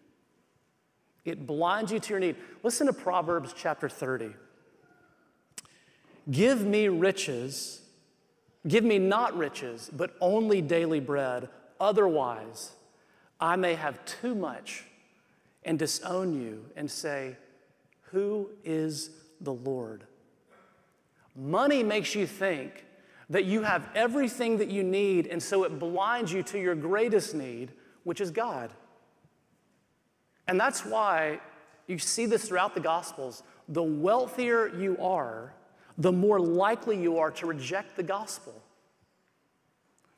It 1.23 1.47
blinds 1.47 1.89
you 1.89 2.01
to 2.01 2.09
your 2.09 2.19
need. 2.19 2.35
Listen 2.63 2.87
to 2.87 2.93
Proverbs 2.93 3.53
chapter 3.55 3.87
30. 3.87 4.33
Give 6.29 6.65
me 6.65 6.87
riches, 6.89 7.81
give 8.67 8.83
me 8.83 8.99
not 8.99 9.37
riches, 9.37 9.89
but 9.93 10.15
only 10.19 10.61
daily 10.61 10.99
bread. 10.99 11.49
Otherwise, 11.79 12.71
I 13.39 13.55
may 13.55 13.75
have 13.75 14.03
too 14.05 14.35
much 14.35 14.83
and 15.63 15.77
disown 15.79 16.33
you 16.33 16.65
and 16.75 16.89
say, 16.89 17.37
Who 18.11 18.49
is 18.63 19.11
the 19.41 19.53
Lord? 19.53 20.03
Money 21.35 21.83
makes 21.83 22.15
you 22.15 22.25
think 22.25 22.85
that 23.29 23.45
you 23.45 23.61
have 23.61 23.89
everything 23.93 24.57
that 24.57 24.69
you 24.69 24.83
need, 24.83 25.27
and 25.27 25.41
so 25.41 25.63
it 25.63 25.79
blinds 25.79 26.31
you 26.31 26.41
to 26.43 26.59
your 26.59 26.75
greatest 26.75 27.35
need, 27.35 27.71
which 28.03 28.21
is 28.21 28.31
God. 28.31 28.71
And 30.47 30.59
that's 30.59 30.85
why 30.85 31.39
you 31.87 31.99
see 31.99 32.25
this 32.25 32.47
throughout 32.47 32.73
the 32.73 32.81
Gospels. 32.81 33.43
The 33.67 33.83
wealthier 33.83 34.67
you 34.67 34.97
are, 34.99 35.53
the 35.97 36.11
more 36.11 36.39
likely 36.39 37.01
you 37.01 37.17
are 37.17 37.31
to 37.31 37.47
reject 37.47 37.95
the 37.95 38.03
gospel, 38.03 38.53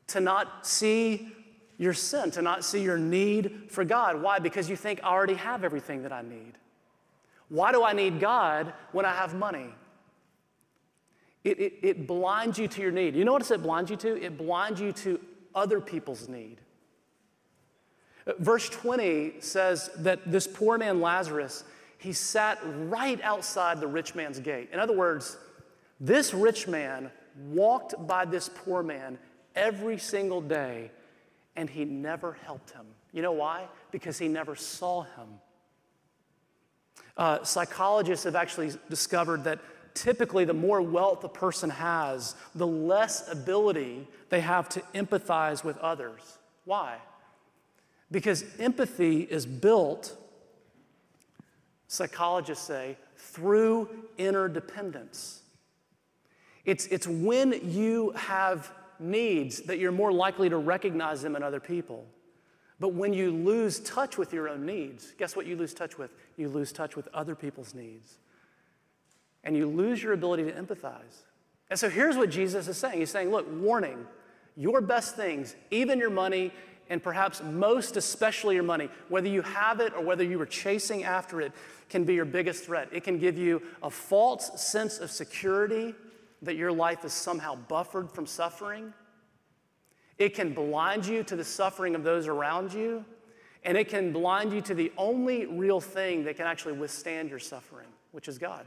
to 0.08 0.20
not 0.20 0.66
see 0.66 1.32
your 1.78 1.94
sin, 1.94 2.30
to 2.32 2.42
not 2.42 2.64
see 2.64 2.82
your 2.82 2.98
need 2.98 3.68
for 3.68 3.84
God. 3.84 4.20
Why? 4.20 4.38
Because 4.38 4.68
you 4.68 4.76
think, 4.76 5.00
I 5.02 5.08
already 5.08 5.34
have 5.34 5.64
everything 5.64 6.02
that 6.02 6.12
I 6.12 6.22
need. 6.22 6.52
Why 7.48 7.72
do 7.72 7.82
I 7.82 7.94
need 7.94 8.20
God 8.20 8.72
when 8.92 9.06
I 9.06 9.14
have 9.14 9.34
money? 9.34 9.74
It, 11.42 11.58
it, 11.58 11.72
it 11.82 12.06
blinds 12.06 12.58
you 12.58 12.68
to 12.68 12.82
your 12.82 12.92
need. 12.92 13.16
You 13.16 13.24
know 13.24 13.32
what 13.32 13.50
it 13.50 13.62
blinds 13.62 13.90
you 13.90 13.96
to? 13.96 14.22
It 14.22 14.36
blinds 14.36 14.80
you 14.80 14.92
to 14.92 15.18
other 15.54 15.80
people's 15.80 16.28
need. 16.28 16.58
Verse 18.38 18.68
20 18.68 19.40
says 19.40 19.90
that 19.98 20.30
this 20.30 20.46
poor 20.46 20.76
man 20.76 21.00
Lazarus, 21.00 21.64
he 21.98 22.12
sat 22.12 22.58
right 22.62 23.20
outside 23.22 23.80
the 23.80 23.86
rich 23.86 24.14
man's 24.14 24.38
gate. 24.38 24.68
In 24.72 24.78
other 24.78 24.94
words, 24.94 25.38
this 26.00 26.32
rich 26.32 26.66
man 26.66 27.10
walked 27.50 27.94
by 28.06 28.24
this 28.24 28.48
poor 28.48 28.82
man 28.82 29.18
every 29.54 29.98
single 29.98 30.40
day 30.40 30.90
and 31.56 31.68
he 31.68 31.84
never 31.84 32.32
helped 32.44 32.70
him. 32.70 32.86
You 33.12 33.22
know 33.22 33.32
why? 33.32 33.66
Because 33.90 34.18
he 34.18 34.28
never 34.28 34.56
saw 34.56 35.02
him. 35.02 35.28
Uh, 37.16 37.42
psychologists 37.44 38.24
have 38.24 38.36
actually 38.36 38.72
discovered 38.88 39.44
that 39.44 39.58
typically 39.94 40.44
the 40.44 40.54
more 40.54 40.80
wealth 40.80 41.24
a 41.24 41.28
person 41.28 41.68
has, 41.68 42.34
the 42.54 42.66
less 42.66 43.30
ability 43.30 44.06
they 44.28 44.40
have 44.40 44.68
to 44.70 44.80
empathize 44.94 45.64
with 45.64 45.76
others. 45.78 46.38
Why? 46.64 46.98
Because 48.10 48.44
empathy 48.58 49.22
is 49.22 49.44
built, 49.44 50.16
psychologists 51.88 52.66
say, 52.66 52.96
through 53.16 53.88
interdependence. 54.16 55.42
It's, 56.64 56.86
it's 56.86 57.06
when 57.06 57.58
you 57.70 58.10
have 58.16 58.72
needs 58.98 59.62
that 59.62 59.78
you're 59.78 59.92
more 59.92 60.12
likely 60.12 60.48
to 60.48 60.58
recognize 60.58 61.22
them 61.22 61.36
in 61.36 61.42
other 61.42 61.60
people. 61.60 62.06
But 62.78 62.94
when 62.94 63.12
you 63.12 63.30
lose 63.30 63.80
touch 63.80 64.16
with 64.16 64.32
your 64.32 64.48
own 64.48 64.64
needs, 64.64 65.12
guess 65.18 65.36
what 65.36 65.46
you 65.46 65.56
lose 65.56 65.74
touch 65.74 65.98
with? 65.98 66.14
You 66.36 66.48
lose 66.48 66.72
touch 66.72 66.96
with 66.96 67.08
other 67.12 67.34
people's 67.34 67.74
needs. 67.74 68.18
And 69.44 69.56
you 69.56 69.66
lose 69.66 70.02
your 70.02 70.12
ability 70.12 70.44
to 70.44 70.52
empathize. 70.52 71.24
And 71.68 71.78
so 71.78 71.88
here's 71.88 72.16
what 72.16 72.30
Jesus 72.30 72.68
is 72.68 72.76
saying 72.76 72.98
He's 72.98 73.10
saying, 73.10 73.30
look, 73.30 73.46
warning, 73.50 74.06
your 74.56 74.80
best 74.80 75.14
things, 75.14 75.56
even 75.70 75.98
your 75.98 76.10
money, 76.10 76.52
and 76.88 77.02
perhaps 77.02 77.42
most 77.42 77.96
especially 77.96 78.56
your 78.56 78.64
money, 78.64 78.88
whether 79.08 79.28
you 79.28 79.42
have 79.42 79.80
it 79.80 79.94
or 79.94 80.02
whether 80.02 80.24
you 80.24 80.40
are 80.40 80.46
chasing 80.46 81.04
after 81.04 81.40
it, 81.40 81.52
can 81.88 82.04
be 82.04 82.14
your 82.14 82.24
biggest 82.24 82.64
threat. 82.64 82.88
It 82.92 83.04
can 83.04 83.18
give 83.18 83.38
you 83.38 83.62
a 83.82 83.90
false 83.90 84.60
sense 84.60 84.98
of 84.98 85.10
security 85.10 85.94
that 86.42 86.56
your 86.56 86.72
life 86.72 87.04
is 87.04 87.12
somehow 87.12 87.54
buffered 87.54 88.10
from 88.10 88.26
suffering. 88.26 88.92
It 90.18 90.34
can 90.34 90.52
blind 90.52 91.06
you 91.06 91.22
to 91.24 91.36
the 91.36 91.44
suffering 91.44 91.94
of 91.94 92.02
those 92.02 92.28
around 92.28 92.72
you, 92.72 93.04
and 93.64 93.76
it 93.76 93.88
can 93.88 94.12
blind 94.12 94.52
you 94.52 94.60
to 94.62 94.74
the 94.74 94.92
only 94.96 95.46
real 95.46 95.80
thing 95.80 96.24
that 96.24 96.36
can 96.36 96.46
actually 96.46 96.74
withstand 96.74 97.30
your 97.30 97.38
suffering, 97.38 97.88
which 98.12 98.28
is 98.28 98.38
God. 98.38 98.66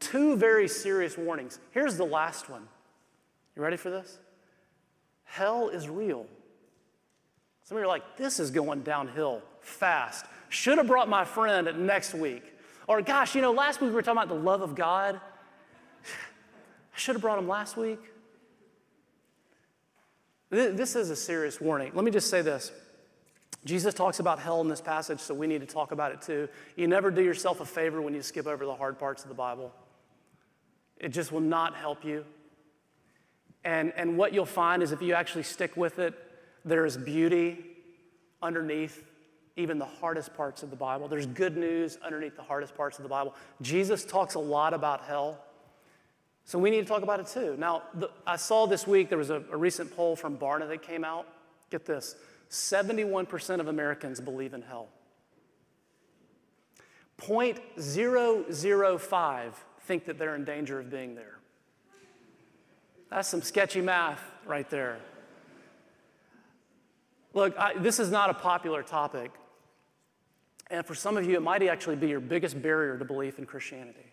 Two 0.00 0.36
very 0.36 0.68
serious 0.68 1.16
warnings. 1.16 1.58
Here's 1.70 1.96
the 1.96 2.04
last 2.04 2.50
one. 2.50 2.66
You 3.56 3.62
ready 3.62 3.76
for 3.76 3.90
this? 3.90 4.18
Hell 5.24 5.68
is 5.68 5.88
real. 5.88 6.26
Some 7.64 7.76
of 7.76 7.80
you 7.80 7.84
are 7.84 7.88
like, 7.88 8.16
this 8.16 8.40
is 8.40 8.50
going 8.50 8.82
downhill 8.82 9.42
fast. 9.60 10.26
Should 10.48 10.78
have 10.78 10.86
brought 10.86 11.08
my 11.08 11.24
friend 11.24 11.86
next 11.86 12.12
week. 12.12 12.51
Or, 12.92 13.00
gosh, 13.00 13.34
you 13.34 13.40
know, 13.40 13.52
last 13.52 13.80
week 13.80 13.88
we 13.88 13.94
were 13.94 14.02
talking 14.02 14.18
about 14.18 14.28
the 14.28 14.42
love 14.42 14.60
of 14.60 14.74
God. 14.74 15.14
I 16.04 16.98
should 16.98 17.14
have 17.14 17.22
brought 17.22 17.38
him 17.38 17.48
last 17.48 17.74
week. 17.78 17.98
This 20.50 20.94
is 20.94 21.08
a 21.08 21.16
serious 21.16 21.58
warning. 21.58 21.92
Let 21.94 22.04
me 22.04 22.10
just 22.10 22.28
say 22.28 22.42
this. 22.42 22.70
Jesus 23.64 23.94
talks 23.94 24.20
about 24.20 24.38
hell 24.38 24.60
in 24.60 24.68
this 24.68 24.82
passage, 24.82 25.20
so 25.20 25.32
we 25.32 25.46
need 25.46 25.62
to 25.62 25.66
talk 25.66 25.92
about 25.92 26.12
it 26.12 26.20
too. 26.20 26.50
You 26.76 26.86
never 26.86 27.10
do 27.10 27.22
yourself 27.22 27.62
a 27.62 27.64
favor 27.64 28.02
when 28.02 28.12
you 28.12 28.20
skip 28.20 28.46
over 28.46 28.66
the 28.66 28.74
hard 28.74 28.98
parts 28.98 29.22
of 29.22 29.30
the 29.30 29.34
Bible. 29.34 29.72
It 30.98 31.08
just 31.08 31.32
will 31.32 31.40
not 31.40 31.74
help 31.74 32.04
you. 32.04 32.26
And, 33.64 33.94
and 33.96 34.18
what 34.18 34.34
you'll 34.34 34.44
find 34.44 34.82
is 34.82 34.92
if 34.92 35.00
you 35.00 35.14
actually 35.14 35.44
stick 35.44 35.78
with 35.78 35.98
it, 35.98 36.12
there 36.62 36.84
is 36.84 36.98
beauty 36.98 37.64
underneath 38.42 39.02
even 39.56 39.78
the 39.78 39.84
hardest 39.84 40.34
parts 40.34 40.62
of 40.62 40.70
the 40.70 40.76
Bible. 40.76 41.08
There's 41.08 41.26
good 41.26 41.56
news 41.56 41.98
underneath 42.04 42.36
the 42.36 42.42
hardest 42.42 42.74
parts 42.74 42.98
of 42.98 43.02
the 43.02 43.08
Bible. 43.08 43.34
Jesus 43.60 44.04
talks 44.04 44.34
a 44.34 44.38
lot 44.38 44.74
about 44.74 45.04
hell. 45.04 45.42
So 46.44 46.58
we 46.58 46.70
need 46.70 46.80
to 46.80 46.86
talk 46.86 47.02
about 47.02 47.20
it 47.20 47.26
too. 47.26 47.56
Now, 47.58 47.82
the, 47.94 48.10
I 48.26 48.36
saw 48.36 48.66
this 48.66 48.86
week 48.86 49.08
there 49.08 49.18
was 49.18 49.30
a, 49.30 49.42
a 49.52 49.56
recent 49.56 49.94
poll 49.94 50.16
from 50.16 50.36
Barna 50.36 50.68
that 50.68 50.82
came 50.82 51.04
out. 51.04 51.26
Get 51.70 51.86
this 51.86 52.16
71% 52.50 53.60
of 53.60 53.68
Americans 53.68 54.20
believe 54.20 54.54
in 54.54 54.62
hell. 54.62 54.88
0.005 57.18 59.52
think 59.84 60.06
that 60.06 60.18
they're 60.18 60.34
in 60.34 60.44
danger 60.44 60.80
of 60.80 60.90
being 60.90 61.14
there. 61.14 61.38
That's 63.10 63.28
some 63.28 63.42
sketchy 63.42 63.80
math 63.80 64.20
right 64.46 64.68
there. 64.70 64.98
Look, 67.34 67.56
I, 67.58 67.74
this 67.74 67.98
is 67.98 68.10
not 68.10 68.30
a 68.30 68.34
popular 68.34 68.82
topic, 68.82 69.30
and 70.72 70.86
for 70.86 70.94
some 70.94 71.18
of 71.18 71.26
you, 71.26 71.36
it 71.36 71.42
might 71.42 71.62
actually 71.62 71.96
be 71.96 72.08
your 72.08 72.18
biggest 72.18 72.60
barrier 72.60 72.96
to 72.96 73.04
belief 73.04 73.38
in 73.38 73.44
Christianity. 73.44 74.10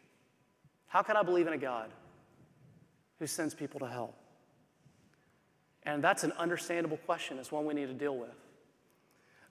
How 0.88 1.02
can 1.02 1.16
I 1.16 1.24
believe 1.24 1.48
in 1.48 1.54
a 1.54 1.58
God 1.58 1.90
who 3.18 3.28
sends 3.28 3.54
people 3.56 3.80
to 3.80 3.88
hell? 3.88 4.14
And 5.84 6.04
that's 6.04 6.26
an 6.26 6.34
understandable 6.34 6.98
question. 6.98 7.40
It's 7.40 7.50
one 7.50 7.66
we 7.66 7.74
need 7.74 7.88
to 7.88 7.94
deal 7.94 8.16
with. 8.16 8.36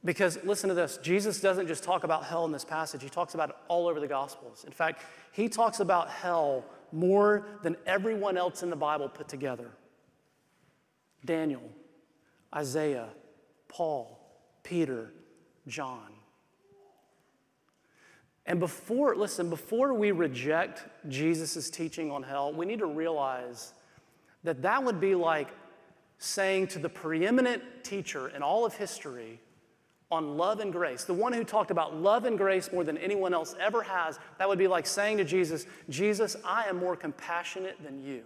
Because 0.05 0.39
listen 0.45 0.69
to 0.69 0.75
this 0.75 0.99
Jesus 0.99 1.41
doesn't 1.41 1.67
just 1.67 1.83
talk 1.83 2.05
about 2.05 2.25
hell 2.25 2.45
in 2.45 2.53
this 2.53 2.65
passage, 2.65 3.03
he 3.03 3.09
talks 3.09 3.33
about 3.33 3.49
it 3.49 3.57
all 3.69 3.89
over 3.89 4.01
the 4.01 4.07
Gospels. 4.07 4.65
In 4.67 4.73
fact, 4.73 5.03
he 5.33 5.49
talks 5.49 5.81
about 5.81 6.11
hell 6.11 6.63
more 6.93 7.47
than 7.63 7.75
everyone 7.87 8.37
else 8.37 8.63
in 8.63 8.69
the 8.69 8.77
Bible 8.77 9.09
put 9.09 9.29
together 9.29 9.71
Daniel, 11.25 11.63
Isaiah, 12.55 13.09
Paul, 13.67 14.21
Peter, 14.63 15.15
John. 15.67 16.18
And 18.49 18.59
before, 18.59 19.15
listen, 19.15 19.51
before 19.51 19.93
we 19.93 20.11
reject 20.11 20.87
Jesus' 21.07 21.69
teaching 21.69 22.11
on 22.11 22.23
hell, 22.23 22.51
we 22.51 22.65
need 22.65 22.79
to 22.79 22.87
realize 22.87 23.75
that 24.43 24.63
that 24.63 24.83
would 24.83 25.01
be 25.01 25.15
like 25.15 25.49
saying 26.17 26.69
to 26.69 26.79
the 26.79 26.89
preeminent 26.89 27.63
teacher 27.85 28.29
in 28.29 28.43
all 28.43 28.65
of 28.65 28.75
history 28.75 29.39
on 30.11 30.39
love 30.39 30.61
and 30.61 30.73
grace, 30.73 31.05
the 31.05 31.13
one 31.13 31.35
who 31.35 31.45
talked 31.45 31.71
about 31.71 31.95
love 31.97 32.25
and 32.25 32.39
grace 32.39 32.73
more 32.73 32.85
than 32.85 32.97
anyone 32.97 33.35
else 33.35 33.55
ever 33.61 33.83
has, 33.83 34.19
that 34.39 34.49
would 34.49 34.59
be 34.59 34.67
like 34.67 34.87
saying 34.87 35.19
to 35.19 35.25
Jesus, 35.25 35.67
Jesus, 35.91 36.35
I 36.43 36.65
am 36.65 36.79
more 36.79 36.97
compassionate 36.97 37.77
than 37.85 38.03
you. 38.03 38.23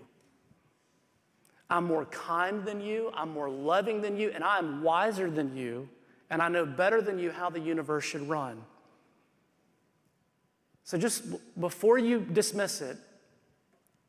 I'm 1.68 1.85
more 1.85 2.04
kind 2.04 2.64
than 2.64 2.80
you, 2.80 3.11
I'm 3.14 3.30
more 3.30 3.50
loving 3.50 4.00
than 4.00 4.16
you, 4.16 4.30
and 4.32 4.44
I 4.44 4.58
am 4.58 4.85
wiser 4.85 5.28
than 5.28 5.56
you, 5.56 5.88
and 6.30 6.40
I 6.40 6.48
know 6.48 6.64
better 6.64 7.02
than 7.02 7.18
you 7.18 7.32
how 7.32 7.50
the 7.50 7.58
universe 7.58 8.04
should 8.04 8.28
run. 8.28 8.62
So 10.85 10.99
just 10.99 11.25
before 11.61 11.99
you 11.99 12.21
dismiss 12.21 12.81
it, 12.81 12.97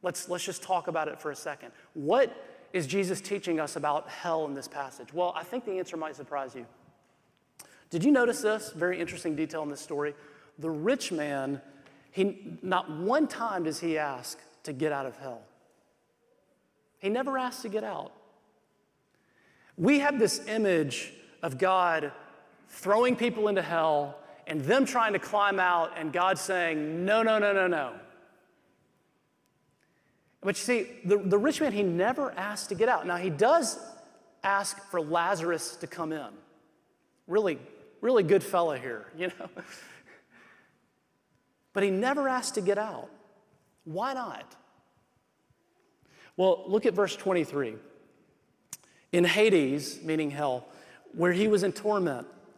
let's, 0.02 0.30
let's 0.30 0.44
just 0.44 0.64
talk 0.64 0.88
about 0.88 1.08
it 1.08 1.20
for 1.20 1.32
a 1.32 1.36
second. 1.36 1.72
What 1.94 2.36
is 2.74 2.88
Jesus 2.88 3.22
teaching 3.22 3.60
us 3.60 3.76
about 3.76 4.10
hell 4.10 4.46
in 4.46 4.54
this 4.54 4.68
passage? 4.68 5.14
Well, 5.14 5.34
I 5.36 5.44
think 5.44 5.66
the 5.66 5.78
answer 5.78 5.96
might 5.98 6.16
surprise 6.16 6.56
you. 6.56 6.66
Did 7.90 8.04
you 8.04 8.12
notice 8.12 8.42
this? 8.42 8.72
Very 8.72 9.00
interesting 9.00 9.36
detail 9.36 9.62
in 9.62 9.70
this 9.70 9.82
story. 9.82 10.16
The 10.58 10.70
rich 10.70 11.12
man, 11.12 11.62
he, 12.12 12.58
not 12.64 12.90
one 12.90 13.28
time 13.28 13.64
does 13.64 13.80
he 13.80 13.98
ask 13.98 14.40
to 14.64 14.74
get 14.74 14.92
out 14.92 15.06
of 15.06 15.16
hell. 15.18 15.42
He 16.98 17.10
never 17.10 17.38
asks 17.38 17.62
to 17.62 17.70
get 17.70 17.84
out. 17.84 18.12
We 19.78 20.00
have 20.00 20.18
this 20.18 20.46
image 20.48 21.14
of 21.44 21.58
God 21.58 22.12
throwing 22.70 23.16
people 23.16 23.48
into 23.48 23.62
hell 23.62 24.18
and 24.47 24.62
them 24.62 24.86
trying 24.86 25.13
to 25.13 25.19
climb 25.19 25.60
out, 25.60 25.91
and 25.97 26.12
God 26.12 26.38
saying, 26.38 27.06
No, 27.06 27.23
no, 27.23 27.39
no, 27.39 27.53
no, 27.53 27.67
no. 27.67 27.93
But 30.41 30.58
you 30.58 30.63
see, 30.63 30.88
the, 31.06 31.17
the 31.17 31.38
rich 31.38 31.62
man, 31.62 31.71
he 31.71 31.84
never 31.84 32.32
asked 32.32 32.69
to 32.69 32.75
get 32.75 32.89
out. 32.89 33.08
Now, 33.08 33.15
he 33.15 33.29
does 33.29 33.79
ask 34.43 34.77
for 34.89 35.01
Lazarus 35.01 35.77
to 35.77 35.88
come 35.88 36.12
in. 36.12 36.27
Really, 37.27 37.60
really 38.01 38.23
good 38.23 38.43
fella 38.43 38.77
here, 38.77 39.08
you 39.17 39.27
know. 39.39 39.49
But 41.71 41.84
he 41.84 41.89
never 41.89 42.27
asked 42.27 42.56
to 42.56 42.62
get 42.62 42.77
out. 42.77 43.10
Why 43.86 44.13
not? 44.13 44.56
Well, 46.38 46.63
look 46.67 46.86
at 46.86 46.93
verse 46.93 47.15
23. 47.15 47.75
In 49.12 49.23
Hades, 49.23 49.99
meaning 50.03 50.32
hell, 50.32 50.67
where 51.15 51.32
he 51.32 51.47
was 51.47 51.63
in 51.63 51.71
torment, 51.71 52.27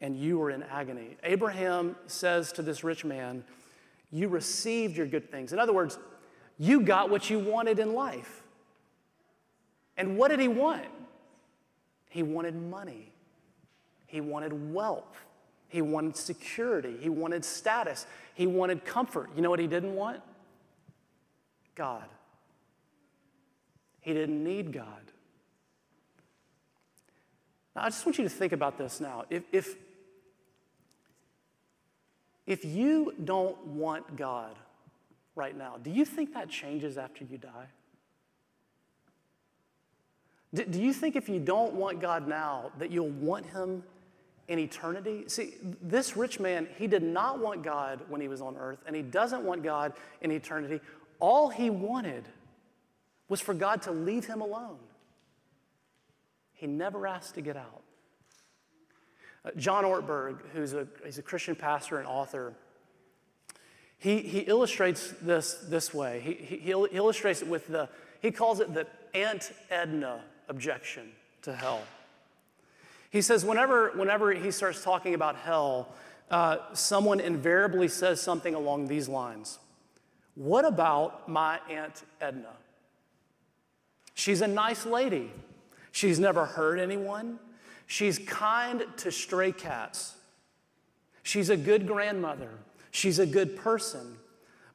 and 0.00 0.16
you 0.16 0.40
are 0.42 0.50
in 0.50 0.62
agony. 0.62 1.16
Abraham 1.22 1.96
says 2.06 2.52
to 2.52 2.62
this 2.62 2.84
rich 2.84 3.04
man, 3.04 3.44
You 4.10 4.28
received 4.28 4.96
your 4.96 5.06
good 5.06 5.30
things. 5.30 5.52
In 5.52 5.58
other 5.58 5.72
words, 5.72 5.98
you 6.58 6.80
got 6.80 7.10
what 7.10 7.30
you 7.30 7.38
wanted 7.38 7.78
in 7.78 7.94
life. 7.94 8.42
And 9.96 10.16
what 10.16 10.28
did 10.28 10.40
he 10.40 10.48
want? 10.48 10.84
He 12.08 12.22
wanted 12.22 12.54
money, 12.54 13.12
he 14.06 14.20
wanted 14.20 14.72
wealth, 14.72 15.24
he 15.68 15.82
wanted 15.82 16.16
security, 16.16 16.96
he 17.00 17.10
wanted 17.10 17.44
status, 17.44 18.06
he 18.34 18.46
wanted 18.46 18.84
comfort. 18.84 19.30
You 19.36 19.42
know 19.42 19.50
what 19.50 19.58
he 19.58 19.66
didn't 19.66 19.94
want? 19.94 20.22
God. 21.74 22.04
He 24.00 24.14
didn't 24.14 24.42
need 24.42 24.72
God. 24.72 25.12
Now, 27.76 27.82
I 27.84 27.90
just 27.90 28.04
want 28.06 28.16
you 28.16 28.24
to 28.24 28.30
think 28.30 28.52
about 28.52 28.78
this 28.78 29.00
now. 29.00 29.24
If, 29.28 29.42
if, 29.52 29.76
if 32.48 32.64
you 32.64 33.12
don't 33.24 33.58
want 33.66 34.16
God 34.16 34.56
right 35.36 35.56
now, 35.56 35.76
do 35.82 35.90
you 35.90 36.06
think 36.06 36.32
that 36.32 36.48
changes 36.48 36.96
after 36.96 37.22
you 37.22 37.36
die? 37.36 37.68
Do, 40.54 40.64
do 40.64 40.82
you 40.82 40.94
think 40.94 41.14
if 41.14 41.28
you 41.28 41.40
don't 41.40 41.74
want 41.74 42.00
God 42.00 42.26
now, 42.26 42.72
that 42.78 42.90
you'll 42.90 43.10
want 43.10 43.44
Him 43.44 43.82
in 44.48 44.58
eternity? 44.58 45.24
See, 45.26 45.56
this 45.82 46.16
rich 46.16 46.40
man, 46.40 46.66
he 46.78 46.86
did 46.86 47.02
not 47.02 47.38
want 47.38 47.62
God 47.62 48.00
when 48.08 48.22
he 48.22 48.28
was 48.28 48.40
on 48.40 48.56
earth, 48.56 48.78
and 48.86 48.96
he 48.96 49.02
doesn't 49.02 49.44
want 49.44 49.62
God 49.62 49.92
in 50.22 50.30
eternity. 50.32 50.80
All 51.20 51.50
he 51.50 51.68
wanted 51.68 52.24
was 53.28 53.42
for 53.42 53.52
God 53.52 53.82
to 53.82 53.90
leave 53.90 54.24
him 54.24 54.40
alone. 54.40 54.78
He 56.54 56.66
never 56.66 57.06
asked 57.06 57.34
to 57.34 57.42
get 57.42 57.58
out. 57.58 57.82
John 59.56 59.84
Ortberg, 59.84 60.38
who's 60.52 60.74
a, 60.74 60.86
he's 61.04 61.18
a 61.18 61.22
Christian 61.22 61.54
pastor 61.54 61.98
and 61.98 62.06
author, 62.06 62.54
he, 63.98 64.20
he 64.20 64.40
illustrates 64.40 65.12
this 65.20 65.54
this 65.54 65.92
way. 65.92 66.20
He, 66.20 66.32
he, 66.34 66.56
he 66.58 66.70
illustrates 66.70 67.42
it 67.42 67.48
with 67.48 67.66
the, 67.66 67.88
he 68.20 68.30
calls 68.30 68.60
it 68.60 68.72
the 68.72 68.86
Aunt 69.14 69.52
Edna 69.70 70.22
objection 70.48 71.10
to 71.42 71.54
hell. 71.54 71.82
He 73.10 73.22
says, 73.22 73.44
whenever, 73.44 73.90
whenever 73.92 74.32
he 74.32 74.50
starts 74.50 74.84
talking 74.84 75.14
about 75.14 75.36
hell, 75.36 75.88
uh, 76.30 76.58
someone 76.74 77.20
invariably 77.20 77.88
says 77.88 78.20
something 78.20 78.54
along 78.54 78.86
these 78.86 79.08
lines 79.08 79.58
What 80.34 80.64
about 80.64 81.28
my 81.28 81.58
Aunt 81.70 82.02
Edna? 82.20 82.52
She's 84.14 84.42
a 84.42 84.48
nice 84.48 84.84
lady. 84.84 85.30
She's 85.90 86.20
never 86.20 86.44
hurt 86.44 86.78
anyone. 86.78 87.38
She's 87.88 88.18
kind 88.18 88.84
to 88.98 89.10
stray 89.10 89.50
cats. 89.50 90.14
She's 91.22 91.48
a 91.48 91.56
good 91.56 91.86
grandmother. 91.86 92.50
She's 92.90 93.18
a 93.18 93.24
good 93.24 93.56
person. 93.56 94.18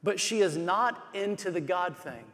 But 0.02 0.18
she 0.18 0.40
is 0.40 0.56
not 0.56 1.06
into 1.14 1.52
the 1.52 1.60
God 1.60 1.96
thing. 1.96 2.24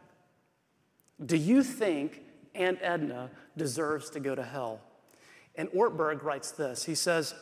Do 1.23 1.37
you 1.37 1.61
think 1.61 2.23
Aunt 2.55 2.79
Edna 2.81 3.29
deserves 3.55 4.09
to 4.09 4.19
go 4.19 4.33
to 4.33 4.41
hell? 4.41 4.81
And 5.55 5.69
Ortberg 5.69 6.23
writes 6.23 6.49
this. 6.49 6.83
He 6.83 6.95
says, 6.95 7.35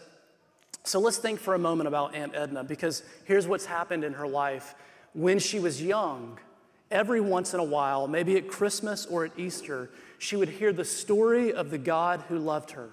So 0.84 1.00
let's 1.00 1.18
think 1.18 1.40
for 1.40 1.54
a 1.54 1.60
moment 1.60 1.88
about 1.88 2.14
Aunt 2.14 2.36
Edna, 2.36 2.66
because 2.66 3.04
here's 3.24 3.48
what's 3.48 3.66
happened 3.66 4.04
in 4.04 4.14
her 4.14 4.28
life. 4.28 4.76
When 5.14 5.40
she 5.40 5.60
was 5.60 5.82
young, 5.82 6.40
every 6.92 7.22
once 7.22 7.54
in 7.54 7.62
a 7.62 7.64
while, 7.64 8.06
maybe 8.06 8.36
at 8.36 8.50
Christmas 8.50 9.06
or 9.06 9.24
at 9.24 9.32
Easter, 9.40 9.90
she 10.18 10.36
would 10.36 10.50
hear 10.50 10.74
the 10.74 10.84
story 10.84 11.54
of 11.54 11.70
the 11.70 11.78
God 11.78 12.26
who 12.28 12.38
loved 12.38 12.72
her. 12.72 12.90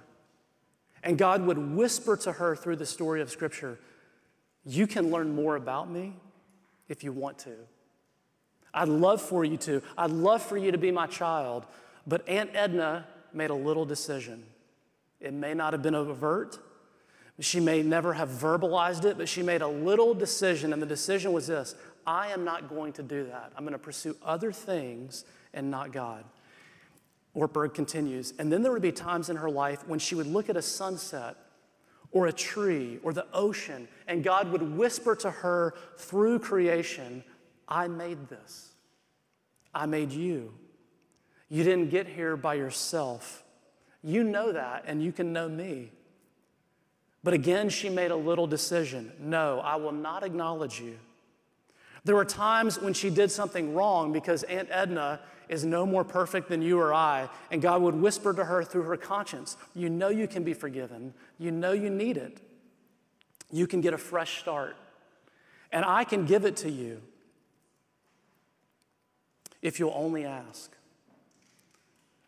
And 1.07 1.17
God 1.17 1.47
would 1.47 1.57
whisper 1.57 2.17
to 2.19 2.33
her 2.33 2.57
through 2.57 2.77
the 2.77 2.85
story 2.85 3.23
of 3.23 3.31
Scripture, 3.31 3.79
You 4.65 4.89
can 4.89 5.13
learn 5.13 5.37
more 5.37 5.55
about 5.55 5.89
me 5.89 6.15
if 6.89 7.05
you 7.05 7.13
want 7.13 7.39
to. 7.39 7.55
I'd 8.75 8.89
love 8.89 9.23
for 9.23 9.45
you 9.45 9.57
to. 9.59 9.83
I'd 9.97 10.11
love 10.11 10.43
for 10.43 10.57
you 10.57 10.73
to 10.73 10.79
be 10.79 10.91
my 10.91 11.07
child. 11.07 11.65
But 12.09 12.29
Aunt 12.29 12.51
Edna 12.55 13.07
made 13.33 13.51
a 13.51 13.55
little 13.55 13.85
decision. 13.85 14.43
It 15.21 15.33
may 15.33 15.55
not 15.55 15.73
have 15.73 15.83
been 15.83 15.95
overt. 15.95 16.59
She 17.39 17.61
may 17.61 17.85
never 17.85 18.13
have 18.13 18.29
verbalized 18.29 19.05
it, 19.05 19.17
but 19.17 19.29
she 19.29 19.45
made 19.45 19.63
a 19.63 19.69
little 19.69 20.13
decision, 20.13 20.73
and 20.73 20.83
the 20.83 20.87
decision 20.87 21.33
was 21.33 21.47
this 21.47 21.77
I 22.05 22.33
am 22.33 22.45
not 22.45 22.69
going 22.69 22.93
to 22.95 23.05
do 23.05 23.27
that. 23.27 23.53
I'm 23.57 23.63
going 23.63 23.75
to 23.75 23.79
pursue 23.79 24.17
other 24.25 24.51
things 24.51 25.25
and 25.55 25.71
not 25.71 25.93
God. 25.93 26.25
Ortberg 27.37 27.75
continues, 27.75 28.33
and 28.39 28.51
then 28.51 28.63
there 28.63 28.73
would 28.73 28.83
be 28.83 28.93
times 28.93 29.29
in 29.29 29.37
her 29.37 29.51
life 29.51 29.87
when 29.87 29.99
she 29.99 30.15
would 30.15 30.27
look 30.27 30.49
at 30.49 30.57
a 30.57 30.63
sunset 30.63 31.37
or 32.11 32.27
a 32.27 32.33
tree 32.33 32.99
or 33.03 33.13
the 33.13 33.27
ocean, 33.33 33.87
and 34.09 34.25
God 34.25 34.51
would 34.51 34.63
whisper 34.63 35.15
to 35.17 35.31
her 35.31 35.75
through 35.99 36.39
creation, 36.39 37.23
I 37.69 37.89
made 37.89 38.29
this. 38.29 38.73
I 39.75 39.85
made 39.85 40.13
you. 40.13 40.55
You 41.51 41.63
didn't 41.63 41.91
get 41.91 42.07
here 42.07 42.37
by 42.37 42.55
yourself. 42.55 43.45
You 44.03 44.25
know 44.25 44.53
that, 44.53 44.85
and 44.87 45.03
you 45.03 45.13
can 45.13 45.33
know 45.33 45.49
me. 45.49 45.93
But 47.23 47.35
again, 47.35 47.69
she 47.69 47.91
made 47.91 48.13
a 48.13 48.17
little 48.17 48.47
decision 48.47 49.13
no, 49.21 49.61
I 49.61 49.77
will 49.77 49.93
not 49.93 50.23
acknowledge 50.23 50.81
you. 50.81 50.97
There 52.07 52.15
were 52.15 52.25
times 52.25 52.81
when 52.81 52.95
she 52.95 53.11
did 53.11 53.33
something 53.33 53.75
wrong 53.75 54.13
because 54.13 54.45
Aunt 54.45 54.69
Edna 54.71 55.19
is 55.49 55.65
no 55.65 55.85
more 55.85 56.05
perfect 56.05 56.49
than 56.49 56.63
you 56.63 56.79
or 56.79 56.95
I, 56.95 57.29
and 57.51 57.61
God 57.61 57.83
would 57.83 57.97
whisper 57.97 58.33
to 58.33 58.45
her 58.45 58.63
through 58.63 58.83
her 58.83 58.97
conscience, 58.97 59.57
You 59.75 59.91
know 59.91 60.09
you 60.09 60.29
can 60.29 60.45
be 60.45 60.55
forgiven. 60.55 61.15
You 61.37 61.51
know 61.51 61.73
you 61.73 61.91
need 61.91 62.17
it. 62.17 62.39
You 63.51 63.67
can 63.67 63.81
get 63.81 63.93
a 63.93 63.99
fresh 63.99 64.39
start. 64.39 64.77
And 65.73 65.85
I 65.85 66.05
can 66.05 66.27
give 66.27 66.45
it 66.45 66.57
to 66.59 66.71
you 66.71 67.03
if 69.61 69.81
you'll 69.81 69.93
only 69.93 70.25
ask. 70.25 70.71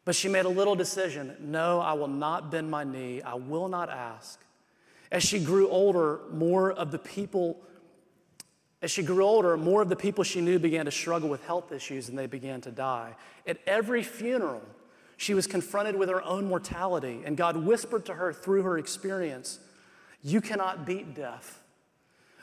But 0.05 0.17
she 0.17 0.29
made 0.29 0.45
a 0.45 0.49
little 0.49 0.75
decision 0.75 1.37
no, 1.39 1.79
I 1.79 1.93
will 1.93 2.09
not 2.09 2.51
bend 2.51 2.69
my 2.69 2.83
knee, 2.83 3.23
I 3.23 3.35
will 3.35 3.69
not 3.69 3.91
ask. 3.91 4.41
As 5.13 5.23
she 5.23 5.39
grew 5.39 5.69
older, 5.69 6.19
more 6.33 6.73
of 6.73 6.91
the 6.91 6.99
people 6.99 7.61
as 8.81 8.91
she 8.91 9.03
grew 9.03 9.25
older, 9.25 9.57
more 9.57 9.83
of 9.83 9.89
the 9.89 9.97
people 9.97 10.23
she 10.23 10.41
knew 10.41 10.59
began 10.59 10.85
to 10.85 10.91
struggle 10.91 11.29
with 11.29 11.45
health 11.45 11.73
issues 11.73 12.09
and 12.09 12.17
they 12.17 12.27
began 12.27 12.61
to 12.61 12.71
die. 12.71 13.17
At 13.47 13.59
every 13.67 14.05
funeral, 14.05 14.63
she 15.17 15.35
was 15.35 15.49
confronted 15.49 15.97
with 15.97 16.09
her 16.09 16.23
own 16.23 16.47
mortality, 16.47 17.23
and 17.25 17.37
God 17.37 17.57
whispered 17.57 18.07
to 18.07 18.15
her 18.15 18.33
through 18.33 18.63
her 18.63 18.79
experience, 18.79 19.59
You 20.23 20.41
cannot 20.41 20.87
beat 20.87 21.17
death, 21.17 21.61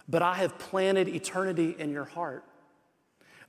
but 0.09 0.21
I 0.21 0.35
have 0.35 0.59
planted 0.59 1.07
eternity 1.07 1.73
in 1.79 1.91
your 1.91 2.03
heart. 2.03 2.43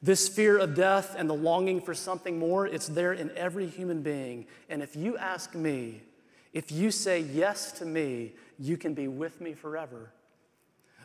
This 0.00 0.28
fear 0.28 0.56
of 0.56 0.76
death 0.76 1.16
and 1.18 1.28
the 1.28 1.34
longing 1.34 1.80
for 1.80 1.92
something 1.92 2.38
more, 2.38 2.68
it's 2.68 2.86
there 2.86 3.12
in 3.12 3.32
every 3.36 3.66
human 3.66 4.02
being. 4.02 4.46
And 4.68 4.80
if 4.80 4.94
you 4.94 5.16
ask 5.16 5.56
me, 5.56 6.02
if 6.52 6.70
you 6.70 6.92
say 6.92 7.18
yes 7.18 7.72
to 7.72 7.84
me, 7.84 8.34
you 8.60 8.76
can 8.76 8.94
be 8.94 9.08
with 9.08 9.40
me 9.40 9.54
forever. 9.54 10.12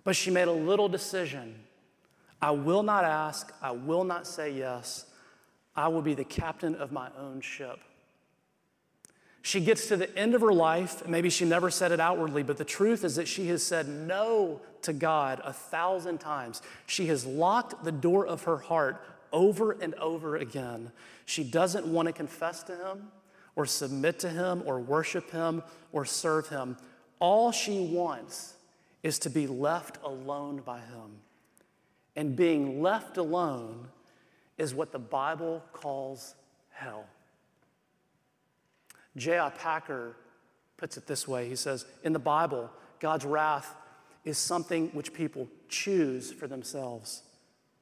But 0.03 0.15
she 0.15 0.29
made 0.29 0.47
a 0.47 0.51
little 0.51 0.87
decision 0.87 1.55
I 2.41 2.51
will 2.51 2.83
not 2.83 3.03
ask, 3.03 3.53
I 3.61 3.71
will 3.71 4.03
not 4.03 4.25
say 4.25 4.51
yes. 4.51 5.05
I 5.75 5.87
will 5.87 6.01
be 6.01 6.15
the 6.15 6.23
captain 6.23 6.75
of 6.75 6.91
my 6.91 7.09
own 7.17 7.41
ship. 7.41 7.79
She 9.43 9.59
gets 9.59 9.87
to 9.87 9.97
the 9.97 10.15
end 10.17 10.35
of 10.35 10.41
her 10.41 10.53
life, 10.53 11.01
and 11.01 11.11
maybe 11.11 11.29
she 11.29 11.45
never 11.45 11.71
said 11.71 11.91
it 11.91 11.99
outwardly, 11.99 12.43
but 12.43 12.57
the 12.57 12.65
truth 12.65 13.03
is 13.03 13.15
that 13.15 13.27
she 13.27 13.47
has 13.47 13.63
said 13.63 13.87
no 13.87 14.61
to 14.83 14.93
God 14.93 15.41
a 15.43 15.53
thousand 15.53 16.19
times. 16.19 16.61
She 16.85 17.07
has 17.07 17.25
locked 17.25 17.83
the 17.83 17.91
door 17.91 18.25
of 18.25 18.43
her 18.43 18.57
heart 18.57 19.03
over 19.33 19.71
and 19.71 19.95
over 19.95 20.35
again. 20.35 20.91
She 21.25 21.43
doesn't 21.43 21.87
want 21.87 22.07
to 22.07 22.13
confess 22.13 22.63
to 22.63 22.75
Him 22.75 23.07
or 23.55 23.65
submit 23.65 24.19
to 24.19 24.29
Him 24.29 24.61
or 24.65 24.79
worship 24.79 25.31
Him 25.31 25.63
or 25.91 26.05
serve 26.05 26.49
Him. 26.49 26.77
All 27.19 27.51
she 27.51 27.79
wants 27.79 28.55
is 29.01 29.17
to 29.19 29.29
be 29.29 29.47
left 29.47 29.97
alone 30.03 30.61
by 30.63 30.79
Him. 30.79 31.21
And 32.15 32.35
being 32.35 32.81
left 32.81 33.17
alone 33.17 33.87
is 34.57 34.75
what 34.75 34.91
the 34.91 34.99
Bible 34.99 35.63
calls 35.73 36.35
hell. 36.71 37.05
J.I. 39.17 39.49
Packer 39.49 40.15
puts 40.77 40.97
it 40.97 41.07
this 41.07 41.27
way 41.27 41.47
He 41.47 41.55
says, 41.55 41.85
In 42.03 42.13
the 42.13 42.19
Bible, 42.19 42.69
God's 42.99 43.25
wrath 43.25 43.75
is 44.23 44.37
something 44.37 44.89
which 44.89 45.13
people 45.13 45.47
choose 45.67 46.31
for 46.31 46.47
themselves. 46.47 47.23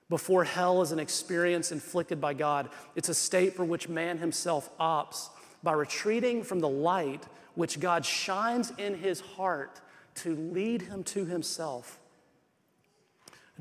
Before 0.10 0.44
hell 0.44 0.82
is 0.82 0.92
an 0.92 1.00
experience 1.00 1.72
inflicted 1.72 2.20
by 2.20 2.34
God, 2.34 2.70
it's 2.96 3.10
a 3.10 3.14
state 3.14 3.56
for 3.56 3.64
which 3.64 3.90
man 3.90 4.18
himself 4.18 4.76
opts 4.80 5.30
by 5.62 5.74
retreating 5.74 6.44
from 6.44 6.60
the 6.60 6.70
light 6.70 7.24
which 7.56 7.80
God 7.80 8.06
shines 8.06 8.72
in 8.78 8.96
his 8.96 9.20
heart 9.20 9.82
to 10.16 10.36
lead 10.36 10.84
him 10.84 11.04
to 11.04 11.26
himself. 11.26 12.00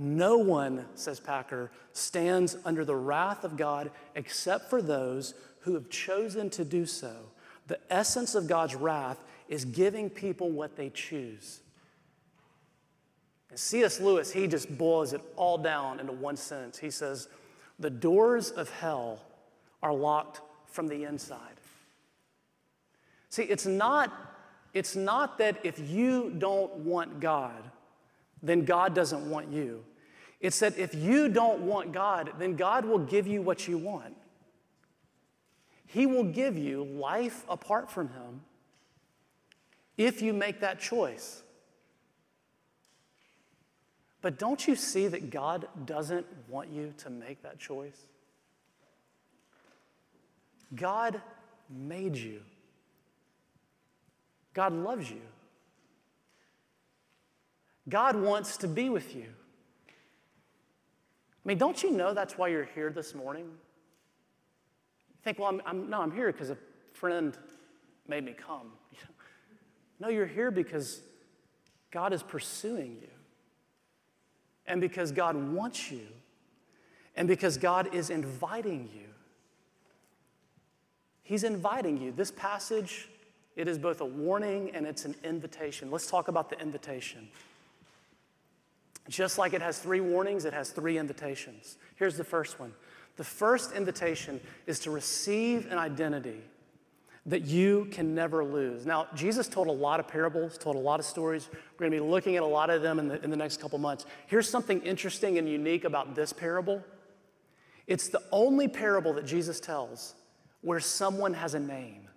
No 0.00 0.38
one, 0.38 0.84
says 0.94 1.18
Packer, 1.18 1.72
stands 1.92 2.56
under 2.64 2.84
the 2.84 2.94
wrath 2.94 3.42
of 3.42 3.56
God 3.56 3.90
except 4.14 4.70
for 4.70 4.80
those 4.80 5.34
who 5.62 5.74
have 5.74 5.90
chosen 5.90 6.50
to 6.50 6.64
do 6.64 6.86
so. 6.86 7.16
The 7.66 7.80
essence 7.90 8.36
of 8.36 8.46
God's 8.46 8.76
wrath 8.76 9.22
is 9.48 9.64
giving 9.64 10.08
people 10.08 10.50
what 10.50 10.76
they 10.76 10.90
choose. 10.90 11.60
And 13.50 13.58
C.S. 13.58 14.00
Lewis, 14.00 14.30
he 14.30 14.46
just 14.46 14.78
boils 14.78 15.12
it 15.12 15.20
all 15.34 15.58
down 15.58 15.98
into 15.98 16.12
one 16.12 16.36
sentence. 16.36 16.78
He 16.78 16.90
says, 16.90 17.26
The 17.80 17.90
doors 17.90 18.50
of 18.50 18.70
hell 18.70 19.20
are 19.82 19.92
locked 19.92 20.42
from 20.66 20.86
the 20.86 21.04
inside. 21.04 21.40
See, 23.30 23.42
it's 23.42 23.66
not, 23.66 24.12
it's 24.74 24.94
not 24.94 25.38
that 25.38 25.58
if 25.64 25.80
you 25.80 26.32
don't 26.38 26.72
want 26.76 27.18
God, 27.18 27.64
then 28.42 28.64
God 28.64 28.94
doesn't 28.94 29.28
want 29.28 29.52
you. 29.52 29.84
It's 30.40 30.60
that 30.60 30.78
if 30.78 30.94
you 30.94 31.28
don't 31.28 31.62
want 31.62 31.92
God, 31.92 32.32
then 32.38 32.54
God 32.54 32.84
will 32.84 32.98
give 32.98 33.26
you 33.26 33.42
what 33.42 33.66
you 33.66 33.76
want. 33.78 34.14
He 35.86 36.06
will 36.06 36.24
give 36.24 36.56
you 36.56 36.84
life 36.84 37.44
apart 37.48 37.90
from 37.90 38.08
Him 38.10 38.42
if 39.96 40.22
you 40.22 40.32
make 40.32 40.60
that 40.60 40.78
choice. 40.78 41.42
But 44.20 44.38
don't 44.38 44.66
you 44.66 44.76
see 44.76 45.08
that 45.08 45.30
God 45.30 45.68
doesn't 45.86 46.26
want 46.48 46.70
you 46.70 46.92
to 46.98 47.10
make 47.10 47.42
that 47.42 47.58
choice? 47.58 47.98
God 50.74 51.20
made 51.70 52.16
you. 52.16 52.42
God 54.54 54.72
loves 54.72 55.10
you. 55.10 55.22
God 57.88 58.16
wants 58.16 58.56
to 58.58 58.68
be 58.68 58.88
with 58.88 59.14
you. 59.14 59.26
I 61.44 61.48
mean, 61.48 61.58
don't 61.58 61.82
you 61.82 61.90
know 61.90 62.12
that's 62.12 62.36
why 62.36 62.48
you're 62.48 62.68
here 62.74 62.90
this 62.90 63.14
morning? 63.14 63.44
You 63.44 65.16
think, 65.22 65.38
well, 65.38 65.48
I'm, 65.48 65.62
I'm 65.64 65.88
no, 65.90 66.00
I'm 66.00 66.10
here 66.10 66.30
because 66.32 66.50
a 66.50 66.58
friend 66.92 67.36
made 68.06 68.24
me 68.24 68.34
come. 68.34 68.72
no, 70.00 70.08
you're 70.08 70.26
here 70.26 70.50
because 70.50 71.00
God 71.90 72.12
is 72.12 72.22
pursuing 72.22 72.98
you, 73.00 73.08
and 74.66 74.80
because 74.80 75.10
God 75.10 75.36
wants 75.36 75.90
you, 75.90 76.06
and 77.16 77.26
because 77.26 77.56
God 77.56 77.94
is 77.94 78.10
inviting 78.10 78.90
you. 78.94 79.08
He's 81.22 81.44
inviting 81.44 82.00
you. 82.00 82.12
This 82.12 82.30
passage, 82.30 83.08
it 83.54 83.68
is 83.68 83.78
both 83.78 84.00
a 84.00 84.04
warning 84.06 84.70
and 84.72 84.86
it's 84.86 85.04
an 85.04 85.14
invitation. 85.22 85.90
Let's 85.90 86.10
talk 86.10 86.28
about 86.28 86.48
the 86.48 86.58
invitation. 86.58 87.28
Just 89.08 89.38
like 89.38 89.54
it 89.54 89.62
has 89.62 89.78
three 89.78 90.00
warnings, 90.00 90.44
it 90.44 90.52
has 90.52 90.70
three 90.70 90.98
invitations. 90.98 91.78
Here's 91.96 92.16
the 92.16 92.24
first 92.24 92.60
one 92.60 92.72
the 93.16 93.24
first 93.24 93.72
invitation 93.72 94.40
is 94.66 94.78
to 94.80 94.90
receive 94.90 95.70
an 95.72 95.78
identity 95.78 96.40
that 97.26 97.42
you 97.42 97.88
can 97.90 98.14
never 98.14 98.44
lose. 98.44 98.86
Now, 98.86 99.06
Jesus 99.14 99.48
told 99.48 99.66
a 99.66 99.72
lot 99.72 100.00
of 100.00 100.08
parables, 100.08 100.56
told 100.56 100.76
a 100.76 100.80
lot 100.80 100.98
of 100.98 101.04
stories. 101.04 101.48
We're 101.52 101.88
going 101.88 101.90
to 101.90 102.04
be 102.04 102.10
looking 102.10 102.36
at 102.36 102.42
a 102.42 102.46
lot 102.46 102.70
of 102.70 102.80
them 102.80 102.98
in 102.98 103.08
the, 103.08 103.22
in 103.22 103.30
the 103.30 103.36
next 103.36 103.60
couple 103.60 103.78
months. 103.78 104.06
Here's 104.28 104.48
something 104.48 104.80
interesting 104.82 105.36
and 105.36 105.48
unique 105.48 105.84
about 105.84 106.14
this 106.14 106.32
parable 106.32 106.82
it's 107.86 108.08
the 108.08 108.22
only 108.30 108.68
parable 108.68 109.14
that 109.14 109.24
Jesus 109.24 109.60
tells 109.60 110.14
where 110.60 110.78
someone 110.78 111.32
has 111.32 111.54
a 111.54 111.60
name. 111.60 112.08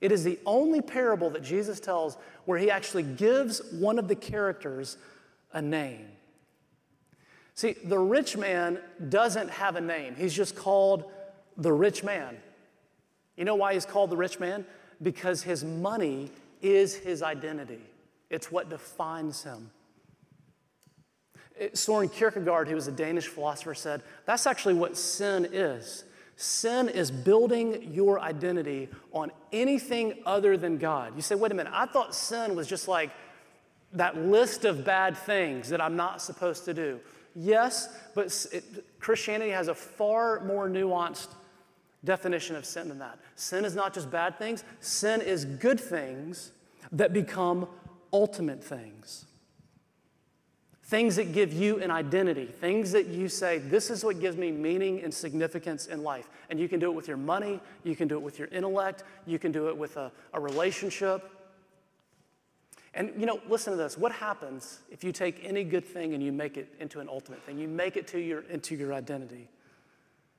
It 0.00 0.10
is 0.10 0.24
the 0.24 0.38
only 0.44 0.80
parable 0.80 1.30
that 1.30 1.42
Jesus 1.42 1.78
tells 1.78 2.16
where 2.44 2.58
he 2.58 2.70
actually 2.70 3.04
gives 3.04 3.62
one 3.72 3.98
of 3.98 4.08
the 4.08 4.16
characters 4.16 4.96
a 5.52 5.62
name. 5.62 6.06
See, 7.54 7.74
the 7.84 7.98
rich 7.98 8.36
man 8.36 8.78
doesn't 9.08 9.50
have 9.50 9.76
a 9.76 9.80
name, 9.80 10.14
he's 10.16 10.34
just 10.34 10.56
called 10.56 11.04
the 11.56 11.72
rich 11.72 12.02
man. 12.02 12.36
You 13.36 13.44
know 13.44 13.54
why 13.54 13.74
he's 13.74 13.86
called 13.86 14.10
the 14.10 14.16
rich 14.16 14.40
man? 14.40 14.64
Because 15.02 15.42
his 15.42 15.64
money 15.64 16.30
is 16.62 16.94
his 16.94 17.22
identity, 17.22 17.80
it's 18.28 18.50
what 18.50 18.68
defines 18.68 19.42
him. 19.42 19.70
Soren 21.74 22.08
Kierkegaard, 22.08 22.68
who 22.68 22.74
was 22.74 22.88
a 22.88 22.92
Danish 22.92 23.26
philosopher, 23.26 23.74
said 23.74 24.02
that's 24.24 24.46
actually 24.46 24.74
what 24.74 24.96
sin 24.96 25.46
is. 25.52 26.04
Sin 26.36 26.88
is 26.88 27.10
building 27.10 27.92
your 27.92 28.18
identity 28.18 28.88
on 29.12 29.30
anything 29.52 30.14
other 30.24 30.56
than 30.56 30.78
God. 30.78 31.12
You 31.14 31.20
say, 31.20 31.34
wait 31.34 31.52
a 31.52 31.54
minute, 31.54 31.72
I 31.76 31.84
thought 31.84 32.14
sin 32.14 32.56
was 32.56 32.66
just 32.66 32.88
like 32.88 33.10
that 33.92 34.16
list 34.16 34.64
of 34.64 34.84
bad 34.84 35.16
things 35.16 35.68
that 35.70 35.80
I'm 35.80 35.96
not 35.96 36.22
supposed 36.22 36.64
to 36.66 36.74
do. 36.74 37.00
Yes, 37.34 37.88
but 38.14 38.46
it, 38.52 38.64
Christianity 39.00 39.50
has 39.50 39.68
a 39.68 39.74
far 39.74 40.44
more 40.44 40.68
nuanced 40.68 41.28
definition 42.04 42.56
of 42.56 42.64
sin 42.64 42.88
than 42.88 42.98
that. 42.98 43.18
Sin 43.34 43.64
is 43.64 43.74
not 43.74 43.92
just 43.94 44.10
bad 44.10 44.38
things, 44.38 44.64
sin 44.80 45.20
is 45.20 45.44
good 45.44 45.78
things 45.78 46.52
that 46.92 47.12
become 47.12 47.68
ultimate 48.12 48.62
things. 48.62 49.26
Things 50.84 51.14
that 51.16 51.32
give 51.32 51.52
you 51.52 51.80
an 51.80 51.92
identity, 51.92 52.46
things 52.46 52.90
that 52.92 53.06
you 53.06 53.28
say, 53.28 53.58
this 53.58 53.90
is 53.90 54.04
what 54.04 54.18
gives 54.18 54.36
me 54.36 54.50
meaning 54.50 55.02
and 55.02 55.14
significance 55.14 55.86
in 55.86 56.02
life. 56.02 56.28
And 56.48 56.58
you 56.58 56.68
can 56.68 56.80
do 56.80 56.90
it 56.90 56.94
with 56.94 57.06
your 57.06 57.16
money, 57.16 57.60
you 57.84 57.94
can 57.94 58.08
do 58.08 58.16
it 58.16 58.22
with 58.22 58.40
your 58.40 58.48
intellect, 58.48 59.04
you 59.24 59.38
can 59.38 59.52
do 59.52 59.68
it 59.68 59.76
with 59.76 59.96
a, 59.96 60.10
a 60.32 60.40
relationship, 60.40 61.30
and 62.94 63.12
you 63.16 63.26
know, 63.26 63.40
listen 63.48 63.72
to 63.72 63.76
this. 63.76 63.96
What 63.96 64.12
happens 64.12 64.80
if 64.90 65.04
you 65.04 65.12
take 65.12 65.44
any 65.44 65.62
good 65.62 65.84
thing 65.84 66.14
and 66.14 66.22
you 66.22 66.32
make 66.32 66.56
it 66.56 66.74
into 66.80 67.00
an 67.00 67.08
ultimate 67.08 67.42
thing? 67.42 67.58
You 67.58 67.68
make 67.68 67.96
it 67.96 68.06
to 68.08 68.18
your, 68.18 68.40
into 68.42 68.74
your 68.74 68.92
identity. 68.92 69.48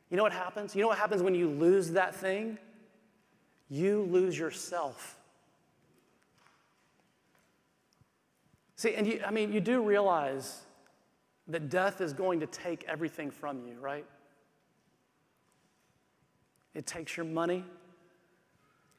You 0.09 0.17
know 0.17 0.23
what 0.23 0.33
happens? 0.33 0.75
You 0.75 0.81
know 0.81 0.89
what 0.89 0.97
happens 0.97 1.23
when 1.23 1.33
you 1.33 1.49
lose 1.49 1.91
that 1.91 2.13
thing? 2.13 2.57
You 3.69 4.03
lose 4.11 4.37
yourself. 4.37 5.17
See, 8.75 8.95
and 8.95 9.07
you, 9.07 9.21
I 9.25 9.31
mean, 9.31 9.53
you 9.53 9.61
do 9.61 9.81
realize 9.81 10.61
that 11.47 11.69
death 11.69 12.01
is 12.01 12.11
going 12.11 12.41
to 12.41 12.47
take 12.47 12.83
everything 12.87 13.31
from 13.31 13.65
you, 13.65 13.75
right? 13.79 14.05
It 16.73 16.85
takes 16.85 17.15
your 17.15 17.25
money, 17.25 17.63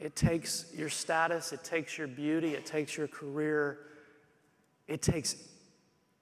it 0.02 0.16
takes 0.16 0.66
your 0.76 0.88
status, 0.88 1.52
it 1.52 1.62
takes 1.62 1.96
your 1.96 2.08
beauty, 2.08 2.54
it 2.54 2.66
takes 2.66 2.96
your 2.96 3.06
career, 3.06 3.78
it 4.88 5.00
takes 5.00 5.36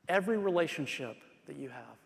every 0.07 0.37
relationship 0.37 1.17
that 1.47 1.57
you 1.57 1.71
have. 1.71 1.97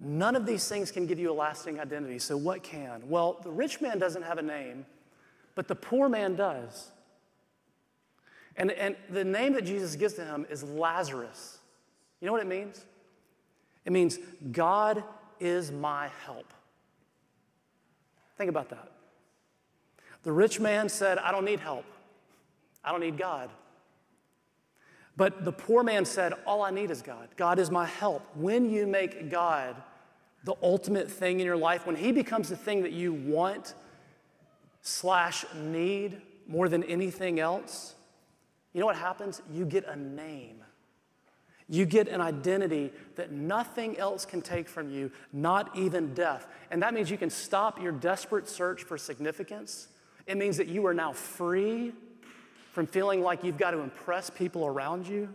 None 0.00 0.34
of 0.34 0.46
these 0.46 0.66
things 0.66 0.90
can 0.90 1.06
give 1.06 1.18
you 1.18 1.30
a 1.30 1.34
lasting 1.34 1.78
identity. 1.78 2.18
So, 2.20 2.38
what 2.38 2.62
can? 2.62 3.06
Well, 3.06 3.38
the 3.42 3.50
rich 3.50 3.82
man 3.82 3.98
doesn't 3.98 4.22
have 4.22 4.38
a 4.38 4.42
name, 4.42 4.86
but 5.54 5.68
the 5.68 5.74
poor 5.74 6.08
man 6.08 6.36
does. 6.36 6.90
And, 8.56 8.70
and 8.70 8.96
the 9.10 9.24
name 9.24 9.52
that 9.52 9.66
Jesus 9.66 9.94
gives 9.94 10.14
to 10.14 10.24
him 10.24 10.46
is 10.48 10.64
Lazarus. 10.64 11.58
You 12.20 12.26
know 12.26 12.32
what 12.32 12.40
it 12.40 12.48
means? 12.48 12.82
It 13.84 13.92
means 13.92 14.18
God 14.52 15.04
is 15.38 15.70
my 15.70 16.08
help. 16.24 16.46
Think 18.38 18.48
about 18.48 18.70
that. 18.70 18.92
The 20.28 20.32
rich 20.32 20.60
man 20.60 20.90
said, 20.90 21.16
I 21.16 21.32
don't 21.32 21.46
need 21.46 21.58
help. 21.58 21.86
I 22.84 22.90
don't 22.90 23.00
need 23.00 23.16
God. 23.16 23.48
But 25.16 25.46
the 25.46 25.52
poor 25.52 25.82
man 25.82 26.04
said, 26.04 26.34
All 26.44 26.60
I 26.60 26.70
need 26.70 26.90
is 26.90 27.00
God. 27.00 27.30
God 27.38 27.58
is 27.58 27.70
my 27.70 27.86
help. 27.86 28.22
When 28.34 28.68
you 28.68 28.86
make 28.86 29.30
God 29.30 29.74
the 30.44 30.54
ultimate 30.62 31.10
thing 31.10 31.40
in 31.40 31.46
your 31.46 31.56
life, 31.56 31.86
when 31.86 31.96
He 31.96 32.12
becomes 32.12 32.50
the 32.50 32.58
thing 32.58 32.82
that 32.82 32.92
you 32.92 33.14
want 33.14 33.72
slash 34.82 35.46
need 35.54 36.20
more 36.46 36.68
than 36.68 36.84
anything 36.84 37.40
else, 37.40 37.94
you 38.74 38.80
know 38.80 38.86
what 38.86 38.96
happens? 38.96 39.40
You 39.50 39.64
get 39.64 39.86
a 39.86 39.96
name. 39.96 40.62
You 41.70 41.86
get 41.86 42.06
an 42.06 42.20
identity 42.20 42.92
that 43.14 43.32
nothing 43.32 43.96
else 43.96 44.26
can 44.26 44.42
take 44.42 44.68
from 44.68 44.90
you, 44.90 45.10
not 45.32 45.74
even 45.74 46.12
death. 46.12 46.46
And 46.70 46.82
that 46.82 46.92
means 46.92 47.10
you 47.10 47.16
can 47.16 47.30
stop 47.30 47.80
your 47.80 47.92
desperate 47.92 48.46
search 48.46 48.82
for 48.82 48.98
significance. 48.98 49.88
It 50.28 50.36
means 50.36 50.58
that 50.58 50.68
you 50.68 50.86
are 50.86 50.94
now 50.94 51.12
free 51.12 51.92
from 52.72 52.86
feeling 52.86 53.22
like 53.22 53.42
you've 53.42 53.56
got 53.56 53.72
to 53.72 53.78
impress 53.78 54.28
people 54.28 54.66
around 54.66 55.08
you. 55.08 55.34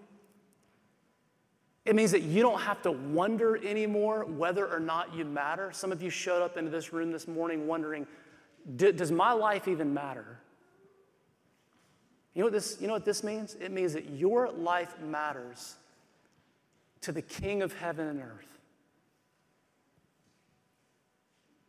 It 1.84 1.96
means 1.96 2.12
that 2.12 2.22
you 2.22 2.44
don't 2.44 2.62
have 2.62 2.82
to 2.84 2.92
wonder 2.92 3.58
anymore 3.58 4.24
whether 4.24 4.66
or 4.66 4.80
not 4.80 5.14
you 5.16 5.26
matter. 5.26 5.72
Some 5.74 5.92
of 5.92 6.02
you 6.02 6.12
showed 6.12 6.44
up 6.44 6.58
into 6.58 6.70
this 6.70 6.94
room 6.94 7.12
this 7.12 7.28
morning 7.28 7.68
wondering, 7.68 8.08
does 8.78 9.12
my 9.12 9.34
life 9.34 9.68
even 9.68 9.94
matter? 9.94 10.40
You 12.36 12.42
know 12.42 12.46
what 12.46 12.54
this, 12.54 12.78
you 12.80 12.88
know 12.88 12.94
what 12.94 13.04
this 13.04 13.24
means? 13.24 13.56
It 13.60 13.72
means 13.72 13.94
that 13.94 14.12
your 14.12 14.52
life 14.52 14.96
matters 15.02 15.76
to 17.02 17.12
the 17.12 17.22
King 17.22 17.64
of 17.64 17.74
heaven 17.74 18.08
and 18.08 18.20
earth, 18.20 18.60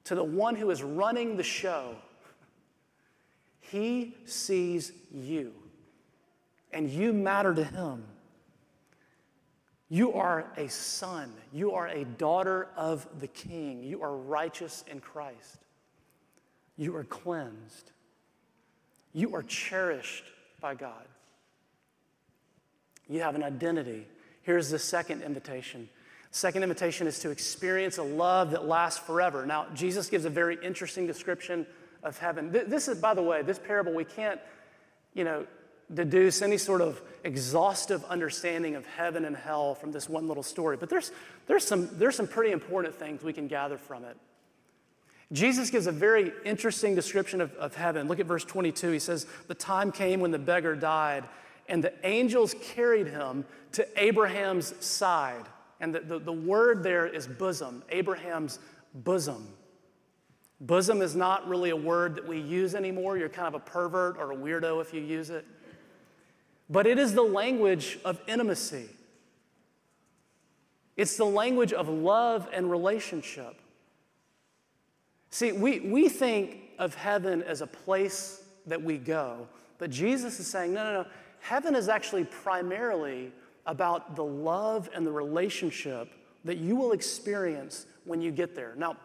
to 0.04 0.14
the 0.14 0.22
one 0.22 0.54
who 0.54 0.70
is 0.70 0.82
running 0.82 1.36
the 1.38 1.42
show. 1.42 1.96
He 3.74 4.14
sees 4.24 4.92
you, 5.12 5.52
and 6.72 6.88
you 6.88 7.12
matter 7.12 7.52
to 7.52 7.64
him. 7.64 8.04
You 9.88 10.12
are 10.12 10.46
a 10.56 10.68
son. 10.68 11.32
You 11.52 11.72
are 11.72 11.88
a 11.88 12.04
daughter 12.04 12.68
of 12.76 13.04
the 13.18 13.26
King. 13.26 13.82
You 13.82 14.00
are 14.04 14.16
righteous 14.16 14.84
in 14.86 15.00
Christ. 15.00 15.58
You 16.76 16.94
are 16.94 17.02
cleansed. 17.02 17.90
You 19.12 19.34
are 19.34 19.42
cherished 19.42 20.24
by 20.60 20.76
God. 20.76 21.08
You 23.08 23.22
have 23.22 23.34
an 23.34 23.42
identity 23.42 24.06
Here's 24.44 24.68
the 24.68 24.78
second 24.78 25.22
invitation. 25.22 25.88
Second 26.30 26.62
invitation 26.62 27.06
is 27.06 27.18
to 27.20 27.30
experience 27.30 27.96
a 27.96 28.02
love 28.02 28.50
that 28.50 28.66
lasts 28.66 29.00
forever. 29.00 29.46
Now, 29.46 29.66
Jesus 29.74 30.10
gives 30.10 30.26
a 30.26 30.30
very 30.30 30.58
interesting 30.62 31.06
description 31.06 31.66
of 32.04 32.18
heaven. 32.18 32.50
This 32.52 32.88
is, 32.88 32.98
by 32.98 33.14
the 33.14 33.22
way, 33.22 33.42
this 33.42 33.58
parable, 33.58 33.92
we 33.92 34.04
can't, 34.04 34.40
you 35.14 35.24
know, 35.24 35.46
deduce 35.92 36.42
any 36.42 36.56
sort 36.56 36.80
of 36.80 37.02
exhaustive 37.24 38.04
understanding 38.04 38.74
of 38.74 38.86
heaven 38.86 39.24
and 39.24 39.36
hell 39.36 39.74
from 39.74 39.92
this 39.92 40.08
one 40.08 40.28
little 40.28 40.42
story. 40.42 40.76
But 40.76 40.88
there's, 40.88 41.12
there's, 41.46 41.66
some, 41.66 41.88
there's 41.98 42.16
some 42.16 42.26
pretty 42.26 42.52
important 42.52 42.94
things 42.94 43.22
we 43.22 43.32
can 43.32 43.48
gather 43.48 43.76
from 43.76 44.04
it. 44.04 44.16
Jesus 45.32 45.70
gives 45.70 45.86
a 45.86 45.92
very 45.92 46.32
interesting 46.44 46.94
description 46.94 47.40
of, 47.40 47.52
of 47.54 47.74
heaven. 47.74 48.08
Look 48.08 48.20
at 48.20 48.26
verse 48.26 48.44
22. 48.44 48.90
He 48.90 48.98
says, 48.98 49.26
The 49.48 49.54
time 49.54 49.90
came 49.90 50.20
when 50.20 50.30
the 50.30 50.38
beggar 50.38 50.76
died 50.76 51.24
and 51.68 51.82
the 51.82 51.92
angels 52.06 52.54
carried 52.74 53.06
him 53.06 53.44
to 53.72 53.86
Abraham's 53.96 54.74
side. 54.84 55.46
And 55.80 55.94
the, 55.94 56.00
the, 56.00 56.18
the, 56.18 56.32
word 56.32 56.82
there 56.82 57.06
is 57.06 57.26
bosom, 57.26 57.82
Abraham's 57.90 58.58
bosom. 58.94 59.48
Bosom 60.66 61.02
is 61.02 61.14
not 61.14 61.46
really 61.46 61.70
a 61.70 61.76
word 61.76 62.16
that 62.16 62.26
we 62.26 62.40
use 62.40 62.74
anymore. 62.74 63.18
You're 63.18 63.28
kind 63.28 63.48
of 63.48 63.54
a 63.54 63.58
pervert 63.58 64.16
or 64.16 64.32
a 64.32 64.36
weirdo 64.36 64.80
if 64.80 64.94
you 64.94 65.02
use 65.02 65.28
it. 65.28 65.44
But 66.70 66.86
it 66.86 66.98
is 66.98 67.12
the 67.12 67.22
language 67.22 67.98
of 68.04 68.20
intimacy, 68.26 68.88
it's 70.96 71.16
the 71.16 71.26
language 71.26 71.72
of 71.72 71.88
love 71.88 72.48
and 72.52 72.70
relationship. 72.70 73.56
See, 75.28 75.52
we, 75.52 75.80
we 75.80 76.08
think 76.08 76.60
of 76.78 76.94
heaven 76.94 77.42
as 77.42 77.60
a 77.60 77.66
place 77.66 78.44
that 78.66 78.80
we 78.80 78.96
go, 78.96 79.48
but 79.78 79.90
Jesus 79.90 80.38
is 80.40 80.46
saying, 80.46 80.72
no, 80.72 80.84
no, 80.84 81.02
no. 81.02 81.08
Heaven 81.40 81.74
is 81.74 81.88
actually 81.88 82.24
primarily 82.24 83.32
about 83.66 84.16
the 84.16 84.24
love 84.24 84.88
and 84.94 85.06
the 85.06 85.10
relationship 85.10 86.08
that 86.44 86.56
you 86.56 86.76
will 86.76 86.92
experience 86.92 87.84
when 88.04 88.22
you 88.22 88.30
get 88.30 88.54
there. 88.54 88.74
Now, 88.78 88.96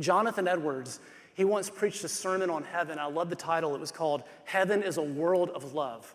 Jonathan 0.00 0.48
Edwards, 0.48 1.00
he 1.34 1.44
once 1.44 1.70
preached 1.70 2.04
a 2.04 2.08
sermon 2.08 2.50
on 2.50 2.64
heaven. 2.64 2.98
I 2.98 3.06
love 3.06 3.30
the 3.30 3.36
title. 3.36 3.74
It 3.74 3.80
was 3.80 3.90
called 3.90 4.22
Heaven 4.44 4.82
is 4.82 4.96
a 4.96 5.02
World 5.02 5.50
of 5.50 5.74
Love. 5.74 6.14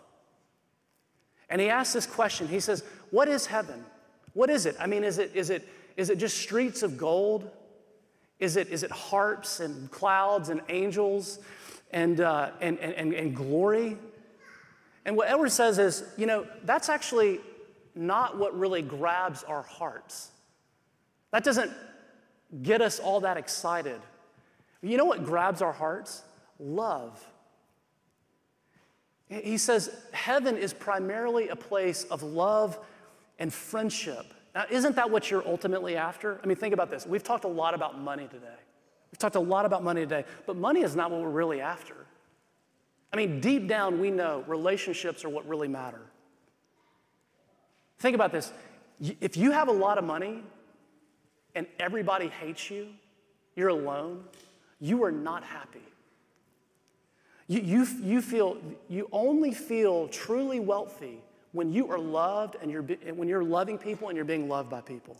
And 1.48 1.60
he 1.60 1.68
asked 1.68 1.92
this 1.92 2.06
question. 2.06 2.48
He 2.48 2.60
says, 2.60 2.84
What 3.10 3.28
is 3.28 3.46
heaven? 3.46 3.84
What 4.32 4.50
is 4.50 4.66
it? 4.66 4.76
I 4.78 4.86
mean, 4.86 5.04
is 5.04 5.18
it, 5.18 5.32
is 5.34 5.50
it, 5.50 5.68
is 5.96 6.10
it 6.10 6.18
just 6.18 6.38
streets 6.38 6.82
of 6.82 6.96
gold? 6.96 7.50
Is 8.38 8.56
it, 8.56 8.68
is 8.68 8.82
it 8.82 8.90
harps 8.90 9.60
and 9.60 9.90
clouds 9.90 10.48
and 10.48 10.62
angels 10.68 11.40
and, 11.90 12.20
uh, 12.20 12.50
and, 12.60 12.78
and, 12.78 13.12
and 13.12 13.36
glory? 13.36 13.98
And 15.04 15.16
what 15.16 15.28
Edwards 15.28 15.54
says 15.54 15.78
is, 15.78 16.04
you 16.16 16.26
know, 16.26 16.46
that's 16.64 16.88
actually 16.88 17.40
not 17.94 18.38
what 18.38 18.58
really 18.58 18.82
grabs 18.82 19.42
our 19.42 19.62
hearts. 19.62 20.30
That 21.32 21.44
doesn't 21.44 21.70
get 22.62 22.80
us 22.80 22.98
all 22.98 23.20
that 23.20 23.36
excited. 23.36 24.00
You 24.82 24.96
know 24.96 25.04
what 25.04 25.24
grabs 25.24 25.62
our 25.62 25.72
hearts? 25.72 26.22
Love. 26.58 27.24
He 29.28 29.58
says 29.58 29.94
heaven 30.12 30.56
is 30.56 30.72
primarily 30.72 31.48
a 31.48 31.56
place 31.56 32.04
of 32.04 32.22
love 32.22 32.78
and 33.38 33.52
friendship. 33.52 34.26
Now, 34.54 34.64
isn't 34.68 34.96
that 34.96 35.10
what 35.10 35.30
you're 35.30 35.46
ultimately 35.46 35.96
after? 35.96 36.40
I 36.42 36.46
mean, 36.46 36.56
think 36.56 36.74
about 36.74 36.90
this. 36.90 37.06
We've 37.06 37.22
talked 37.22 37.44
a 37.44 37.48
lot 37.48 37.74
about 37.74 38.00
money 38.00 38.26
today. 38.26 38.46
We've 39.12 39.18
talked 39.18 39.36
a 39.36 39.40
lot 39.40 39.64
about 39.64 39.84
money 39.84 40.00
today, 40.00 40.24
but 40.46 40.56
money 40.56 40.82
is 40.82 40.96
not 40.96 41.10
what 41.10 41.20
we're 41.20 41.30
really 41.30 41.60
after. 41.60 41.94
I 43.12 43.16
mean, 43.16 43.40
deep 43.40 43.68
down, 43.68 44.00
we 44.00 44.10
know 44.10 44.44
relationships 44.46 45.24
are 45.24 45.28
what 45.28 45.48
really 45.48 45.68
matter. 45.68 46.00
Think 47.98 48.14
about 48.14 48.32
this. 48.32 48.52
If 49.20 49.36
you 49.36 49.50
have 49.50 49.68
a 49.68 49.72
lot 49.72 49.98
of 49.98 50.04
money 50.04 50.42
and 51.54 51.66
everybody 51.78 52.28
hates 52.28 52.70
you, 52.70 52.88
you're 53.56 53.68
alone, 53.68 54.24
you 54.80 55.04
are 55.04 55.12
not 55.12 55.44
happy. 55.44 55.82
You, 57.48 57.60
you, 57.60 57.86
you, 58.00 58.22
feel, 58.22 58.58
you 58.88 59.08
only 59.10 59.52
feel 59.52 60.08
truly 60.08 60.60
wealthy 60.60 61.18
when 61.52 61.72
you 61.72 61.90
are 61.90 61.98
loved 61.98 62.56
and 62.62 62.70
you're, 62.70 62.82
when 62.82 63.28
you're 63.28 63.42
loving 63.42 63.76
people 63.76 64.08
and 64.08 64.16
you're 64.16 64.24
being 64.24 64.48
loved 64.48 64.70
by 64.70 64.80
people. 64.80 65.16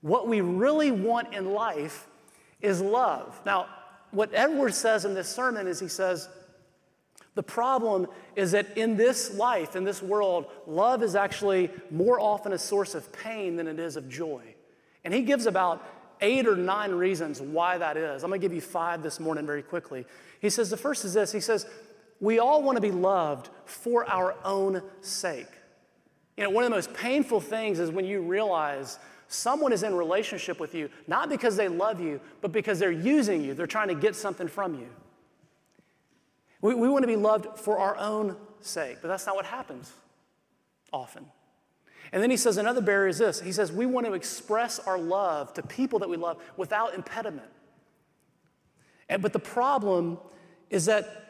What 0.00 0.28
we 0.28 0.40
really 0.40 0.90
want 0.90 1.34
in 1.34 1.52
life 1.52 2.06
is 2.60 2.80
love. 2.80 3.40
Now, 3.44 3.66
what 4.12 4.30
Edward 4.32 4.74
says 4.74 5.04
in 5.04 5.14
this 5.14 5.28
sermon 5.28 5.66
is 5.66 5.80
he 5.80 5.88
says, 5.88 6.28
the 7.34 7.42
problem 7.42 8.06
is 8.36 8.52
that 8.52 8.78
in 8.78 8.96
this 8.96 9.34
life, 9.34 9.74
in 9.74 9.82
this 9.82 10.00
world, 10.02 10.46
love 10.66 11.02
is 11.02 11.16
actually 11.16 11.70
more 11.90 12.20
often 12.20 12.52
a 12.52 12.58
source 12.58 12.94
of 12.94 13.12
pain 13.12 13.56
than 13.56 13.66
it 13.66 13.80
is 13.80 13.96
of 13.96 14.08
joy. 14.08 14.54
And 15.04 15.12
he 15.12 15.22
gives 15.22 15.46
about 15.46 15.84
eight 16.20 16.46
or 16.46 16.56
nine 16.56 16.92
reasons 16.92 17.40
why 17.40 17.78
that 17.78 17.96
is. 17.96 18.22
I'm 18.22 18.30
gonna 18.30 18.38
give 18.38 18.54
you 18.54 18.60
five 18.60 19.02
this 19.02 19.20
morning 19.20 19.46
very 19.46 19.62
quickly. 19.62 20.06
He 20.40 20.50
says 20.50 20.70
the 20.70 20.76
first 20.76 21.04
is 21.04 21.14
this 21.14 21.32
he 21.32 21.40
says, 21.40 21.66
We 22.20 22.38
all 22.38 22.62
wanna 22.62 22.80
be 22.80 22.90
loved 22.90 23.50
for 23.64 24.08
our 24.08 24.34
own 24.44 24.82
sake. 25.00 25.48
You 26.36 26.44
know, 26.44 26.50
one 26.50 26.64
of 26.64 26.70
the 26.70 26.76
most 26.76 26.92
painful 26.94 27.40
things 27.40 27.78
is 27.78 27.90
when 27.90 28.04
you 28.04 28.20
realize 28.20 28.98
someone 29.28 29.72
is 29.72 29.82
in 29.82 29.94
relationship 29.94 30.58
with 30.58 30.74
you, 30.74 30.88
not 31.06 31.28
because 31.28 31.56
they 31.56 31.68
love 31.68 32.00
you, 32.00 32.20
but 32.40 32.52
because 32.52 32.78
they're 32.78 32.90
using 32.90 33.42
you, 33.42 33.54
they're 33.54 33.66
trying 33.66 33.88
to 33.88 33.94
get 33.94 34.16
something 34.16 34.48
from 34.48 34.74
you. 34.74 34.88
We, 36.60 36.74
we 36.74 36.88
want 36.88 37.02
to 37.02 37.08
be 37.08 37.16
loved 37.16 37.58
for 37.58 37.78
our 37.78 37.96
own 37.96 38.36
sake, 38.60 38.98
but 39.02 39.08
that's 39.08 39.26
not 39.26 39.36
what 39.36 39.44
happens 39.44 39.92
often. 40.92 41.26
And 42.14 42.22
then 42.22 42.30
he 42.30 42.36
says 42.36 42.58
another 42.58 42.80
barrier 42.80 43.08
is 43.08 43.18
this 43.18 43.40
he 43.40 43.50
says 43.50 43.72
we 43.72 43.86
want 43.86 44.06
to 44.06 44.14
express 44.14 44.78
our 44.78 44.96
love 44.96 45.52
to 45.54 45.62
people 45.62 45.98
that 45.98 46.08
we 46.08 46.16
love 46.16 46.40
without 46.56 46.94
impediment. 46.94 47.50
And, 49.08 49.20
but 49.20 49.32
the 49.32 49.40
problem 49.40 50.18
is 50.70 50.86
that 50.86 51.22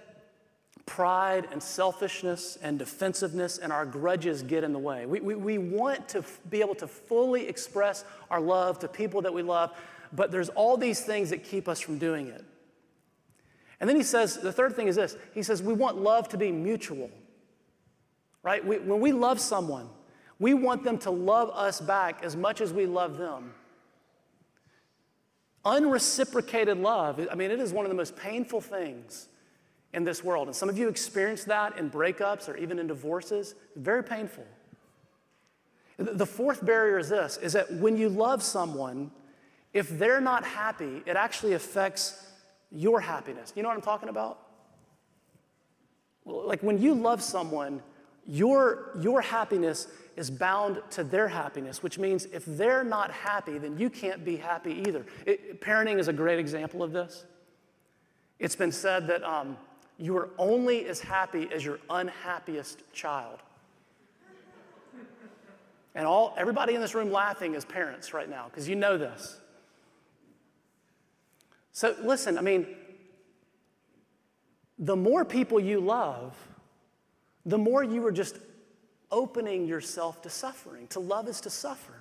pride 0.85 1.49
and 1.51 1.63
selfishness 1.63 2.59
and 2.61 2.79
defensiveness 2.79 3.57
and 3.57 3.73
our 3.73 3.87
grudges 3.87 4.43
get 4.43 4.63
in 4.63 4.75
the 4.75 4.79
way. 4.79 5.07
We, 5.07 5.21
we, 5.21 5.35
we 5.35 5.57
want 5.57 6.07
to 6.11 6.19
f- 6.19 6.41
be 6.51 6.61
able 6.61 6.75
to 6.75 6.87
fully 6.87 7.49
express 7.49 8.05
our 8.31 8.39
love 8.41 8.79
to 8.81 8.89
people 8.89 9.23
that 9.23 9.33
we 9.33 9.41
love, 9.41 9.75
but 10.13 10.31
there's 10.31 10.51
all 10.51 10.77
these 10.77 11.01
things 11.01 11.31
that 11.31 11.45
keep 11.45 11.67
us 11.67 11.81
from 11.81 11.97
doing 11.97 12.27
it. 12.27 12.45
And 13.81 13.89
then 13.89 13.97
he 13.97 14.03
says, 14.03 14.37
the 14.37 14.53
third 14.53 14.77
thing 14.77 14.89
is 14.89 14.97
this 14.97 15.17
he 15.33 15.43
says, 15.43 15.63
we 15.63 15.73
want 15.73 15.97
love 15.97 16.29
to 16.29 16.37
be 16.37 16.53
mutual, 16.53 17.11
right? 18.43 18.63
We, 18.63 18.79
when 18.79 19.01
we 19.01 19.13
love 19.13 19.41
someone, 19.41 19.89
we 20.39 20.55
want 20.55 20.85
them 20.85 20.99
to 20.99 21.11
love 21.11 21.51
us 21.51 21.81
back 21.81 22.23
as 22.23 22.37
much 22.37 22.61
as 22.61 22.73
we 22.73 22.87
love 22.87 23.19
them. 23.19 23.55
Unreciprocated 25.65 26.79
love, 26.79 27.27
I 27.31 27.35
mean, 27.35 27.51
it 27.51 27.61
is 27.61 27.73
one 27.73 27.87
of 27.87 27.91
the 27.91 27.97
most 27.97 28.17
painful 28.17 28.61
things 28.61 29.29
in 29.95 30.05
this 30.05 30.23
world. 30.23 30.49
And 30.49 30.57
some 30.57 30.69
of 30.69 30.77
you 30.77 30.89
experience 30.89 31.45
that 31.45 31.79
in 31.79 31.91
breakups 31.91 32.49
or 32.49 32.57
even 32.57 32.79
in 32.79 32.87
divorces. 32.87 33.55
Very 33.77 34.03
painful. 34.03 34.45
The 35.97 36.27
fourth 36.27 36.67
barrier 36.67 36.99
is 36.99 37.09
this 37.09 37.37
is 37.37 37.53
that 37.53 37.73
when 37.73 37.97
you 37.97 38.09
love 38.09 38.43
someone, 38.43 39.13
if 39.73 39.97
they're 39.99 40.21
not 40.21 40.45
happy, 40.45 41.03
it 41.07 41.17
actually 41.17 41.53
affects 41.53 42.27
your 42.73 43.01
happiness. 43.01 43.53
You 43.55 43.63
know 43.63 43.69
what 43.69 43.77
I'm 43.77 43.83
talking 43.83 44.09
about? 44.09 44.41
Like 46.25 46.63
when 46.63 46.81
you 46.83 46.95
love 46.95 47.23
someone, 47.23 47.81
your, 48.27 48.91
your 49.01 49.21
happiness 49.21 49.89
is 50.17 50.31
bound 50.31 50.81
to 50.91 51.05
their 51.05 51.29
happiness, 51.29 51.83
which 51.83 51.99
means 51.99 52.27
if 52.27 52.45
they're 52.45 52.85
not 52.85 53.11
happy, 53.11 53.59
then 53.59 53.77
you 53.79 53.91
can't 53.91 54.25
be 54.25 54.37
happy 54.37 54.83
either. 54.87 55.05
It, 55.27 55.61
parenting 55.61 55.99
is 55.99 56.09
a 56.09 56.13
great 56.13 56.39
example 56.39 56.83
of 56.83 56.93
this. 56.93 57.25
It's 58.39 58.57
been 58.57 58.73
said 58.73 59.07
that 59.09 59.23
um, 59.23 59.57
you 59.99 60.17
are 60.17 60.31
only 60.39 60.87
as 60.87 61.01
happy 61.01 61.49
as 61.53 61.65
your 61.65 61.79
unhappiest 61.91 62.83
child. 62.93 63.41
And 65.95 66.07
all 66.07 66.35
everybody 66.37 66.75
in 66.75 66.81
this 66.81 66.95
room 66.95 67.13
laughing 67.13 67.55
is 67.55 67.65
parents 67.65 68.13
right 68.13 68.29
now 68.29 68.47
because 68.49 68.69
you 68.69 68.75
know 68.75 68.99
this. 68.99 69.39
So 71.71 71.95
listen, 72.03 72.37
I 72.37 72.41
mean, 72.41 72.67
the 74.79 74.97
more 74.97 75.25
people 75.25 75.61
you 75.61 75.81
love, 75.81 76.37
the 77.47 77.59
more 77.59 77.83
you 77.85 78.05
are 78.07 78.13
just 78.13 78.39
opening 79.11 79.67
yourself 79.67 80.23
to 80.23 80.31
suffering. 80.31 80.87
To 80.89 81.01
love 81.01 81.29
is 81.29 81.41
to 81.43 81.51
suffer. 81.51 81.95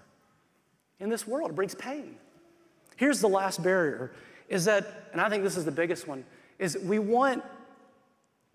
In 0.99 1.09
this 1.09 1.27
world, 1.27 1.51
it 1.51 1.55
brings 1.55 1.75
pain. 1.75 2.15
Here's 2.95 3.19
the 3.19 3.27
last 3.27 3.61
barrier 3.61 4.13
is 4.47 4.65
that, 4.65 5.09
and 5.11 5.21
I 5.21 5.29
think 5.29 5.43
this 5.43 5.57
is 5.57 5.65
the 5.65 5.71
biggest 5.71 6.07
one, 6.07 6.23
is 6.59 6.77
we 6.77 6.99
want 6.99 7.43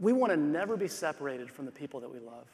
we 0.00 0.12
want 0.12 0.32
to 0.32 0.36
never 0.36 0.76
be 0.76 0.86
separated 0.86 1.50
from 1.50 1.66
the 1.66 1.72
people 1.72 1.98
that 2.00 2.12
we 2.12 2.20
love. 2.20 2.46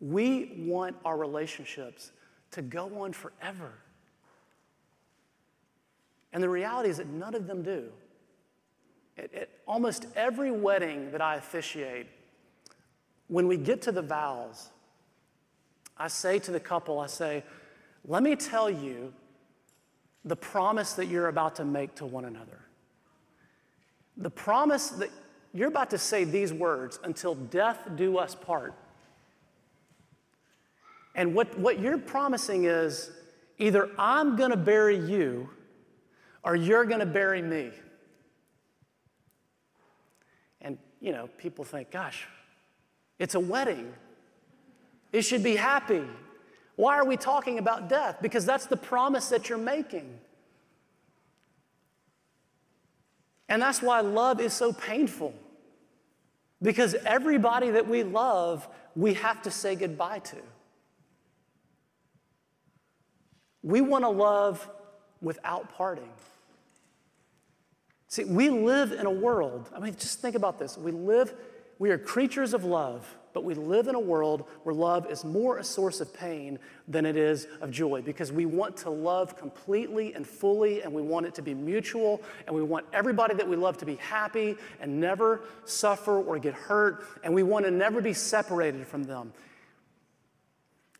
We 0.00 0.64
want 0.66 0.96
our 1.04 1.16
relationships 1.16 2.10
to 2.52 2.62
go 2.62 3.02
on 3.02 3.12
forever. 3.12 3.72
And 6.32 6.42
the 6.42 6.48
reality 6.48 6.88
is 6.88 6.96
that 6.96 7.06
none 7.06 7.34
of 7.34 7.46
them 7.46 7.62
do. 7.62 7.90
At, 9.18 9.34
at 9.34 9.48
almost 9.66 10.06
every 10.14 10.50
wedding 10.50 11.10
that 11.10 11.20
I 11.20 11.36
officiate, 11.36 12.06
when 13.26 13.46
we 13.46 13.56
get 13.56 13.82
to 13.82 13.92
the 13.92 14.02
vows, 14.02 14.70
I 15.96 16.08
say 16.08 16.38
to 16.38 16.50
the 16.50 16.60
couple, 16.60 17.00
I 17.00 17.06
say, 17.06 17.44
let 18.04 18.22
me 18.22 18.36
tell 18.36 18.70
you 18.70 19.12
the 20.24 20.36
promise 20.36 20.92
that 20.94 21.06
you're 21.06 21.28
about 21.28 21.56
to 21.56 21.64
make 21.64 21.94
to 21.96 22.06
one 22.06 22.24
another. 22.24 22.60
The 24.16 24.30
promise 24.30 24.88
that 24.90 25.10
you're 25.52 25.68
about 25.68 25.90
to 25.90 25.98
say 25.98 26.24
these 26.24 26.52
words 26.52 26.98
until 27.02 27.34
death 27.34 27.78
do 27.96 28.18
us 28.18 28.34
part. 28.34 28.74
And 31.14 31.34
what, 31.34 31.58
what 31.58 31.80
you're 31.80 31.98
promising 31.98 32.64
is 32.64 33.10
either 33.58 33.90
I'm 33.98 34.36
going 34.36 34.50
to 34.50 34.56
bury 34.56 34.96
you 34.96 35.50
or 36.44 36.54
you're 36.54 36.84
going 36.84 37.00
to 37.00 37.06
bury 37.06 37.42
me. 37.42 37.70
And, 40.60 40.78
you 41.00 41.12
know, 41.12 41.28
people 41.38 41.64
think, 41.64 41.90
gosh, 41.90 42.26
it's 43.18 43.34
a 43.34 43.40
wedding. 43.40 43.92
It 45.12 45.22
should 45.22 45.42
be 45.42 45.56
happy. 45.56 46.04
Why 46.76 46.96
are 46.96 47.04
we 47.04 47.16
talking 47.16 47.58
about 47.58 47.88
death? 47.88 48.18
Because 48.20 48.44
that's 48.44 48.66
the 48.66 48.76
promise 48.76 49.28
that 49.30 49.48
you're 49.48 49.58
making. 49.58 50.18
And 53.48 53.62
that's 53.62 53.82
why 53.82 54.00
love 54.00 54.40
is 54.40 54.52
so 54.52 54.72
painful. 54.72 55.34
Because 56.60 56.94
everybody 57.06 57.70
that 57.70 57.88
we 57.88 58.02
love, 58.02 58.68
we 58.94 59.14
have 59.14 59.42
to 59.42 59.50
say 59.50 59.74
goodbye 59.74 60.18
to. 60.20 60.36
We 63.62 63.80
want 63.80 64.04
to 64.04 64.08
love 64.08 64.68
without 65.20 65.72
parting. 65.74 66.10
See, 68.08 68.24
we 68.24 68.48
live 68.48 68.92
in 68.92 69.04
a 69.04 69.10
world, 69.10 69.70
I 69.74 69.80
mean, 69.80 69.94
just 69.94 70.20
think 70.20 70.34
about 70.34 70.58
this. 70.58 70.78
We 70.78 70.92
live, 70.92 71.34
we 71.78 71.90
are 71.90 71.98
creatures 71.98 72.54
of 72.54 72.64
love, 72.64 73.06
but 73.34 73.44
we 73.44 73.52
live 73.52 73.86
in 73.86 73.94
a 73.94 74.00
world 74.00 74.46
where 74.62 74.74
love 74.74 75.10
is 75.10 75.26
more 75.26 75.58
a 75.58 75.64
source 75.64 76.00
of 76.00 76.12
pain 76.14 76.58
than 76.88 77.04
it 77.04 77.18
is 77.18 77.46
of 77.60 77.70
joy 77.70 78.00
because 78.00 78.32
we 78.32 78.46
want 78.46 78.78
to 78.78 78.90
love 78.90 79.36
completely 79.36 80.14
and 80.14 80.26
fully, 80.26 80.80
and 80.80 80.90
we 80.90 81.02
want 81.02 81.26
it 81.26 81.34
to 81.34 81.42
be 81.42 81.52
mutual, 81.52 82.22
and 82.46 82.56
we 82.56 82.62
want 82.62 82.86
everybody 82.94 83.34
that 83.34 83.46
we 83.46 83.56
love 83.56 83.76
to 83.76 83.84
be 83.84 83.96
happy 83.96 84.56
and 84.80 84.98
never 84.98 85.42
suffer 85.66 86.18
or 86.18 86.38
get 86.38 86.54
hurt, 86.54 87.04
and 87.22 87.34
we 87.34 87.42
want 87.42 87.66
to 87.66 87.70
never 87.70 88.00
be 88.00 88.14
separated 88.14 88.86
from 88.86 89.04
them. 89.04 89.34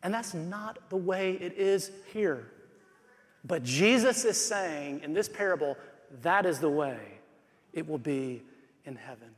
And 0.02 0.12
that's 0.12 0.34
not 0.34 0.90
the 0.90 0.96
way 0.96 1.32
it 1.40 1.54
is 1.54 1.90
here. 2.12 2.52
But 3.44 3.62
Jesus 3.62 4.24
is 4.24 4.42
saying 4.42 5.00
in 5.02 5.14
this 5.14 5.28
parable, 5.28 5.76
that 6.22 6.46
is 6.46 6.58
the 6.58 6.68
way 6.70 6.98
it 7.72 7.86
will 7.88 7.98
be 7.98 8.42
in 8.84 8.96
heaven. 8.96 9.28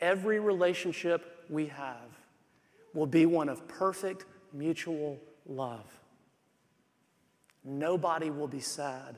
Every 0.00 0.40
relationship 0.40 1.44
we 1.48 1.66
have 1.66 2.18
will 2.94 3.06
be 3.06 3.26
one 3.26 3.48
of 3.48 3.66
perfect 3.68 4.24
mutual 4.52 5.18
love. 5.46 5.86
Nobody 7.64 8.30
will 8.30 8.48
be 8.48 8.60
sad. 8.60 9.16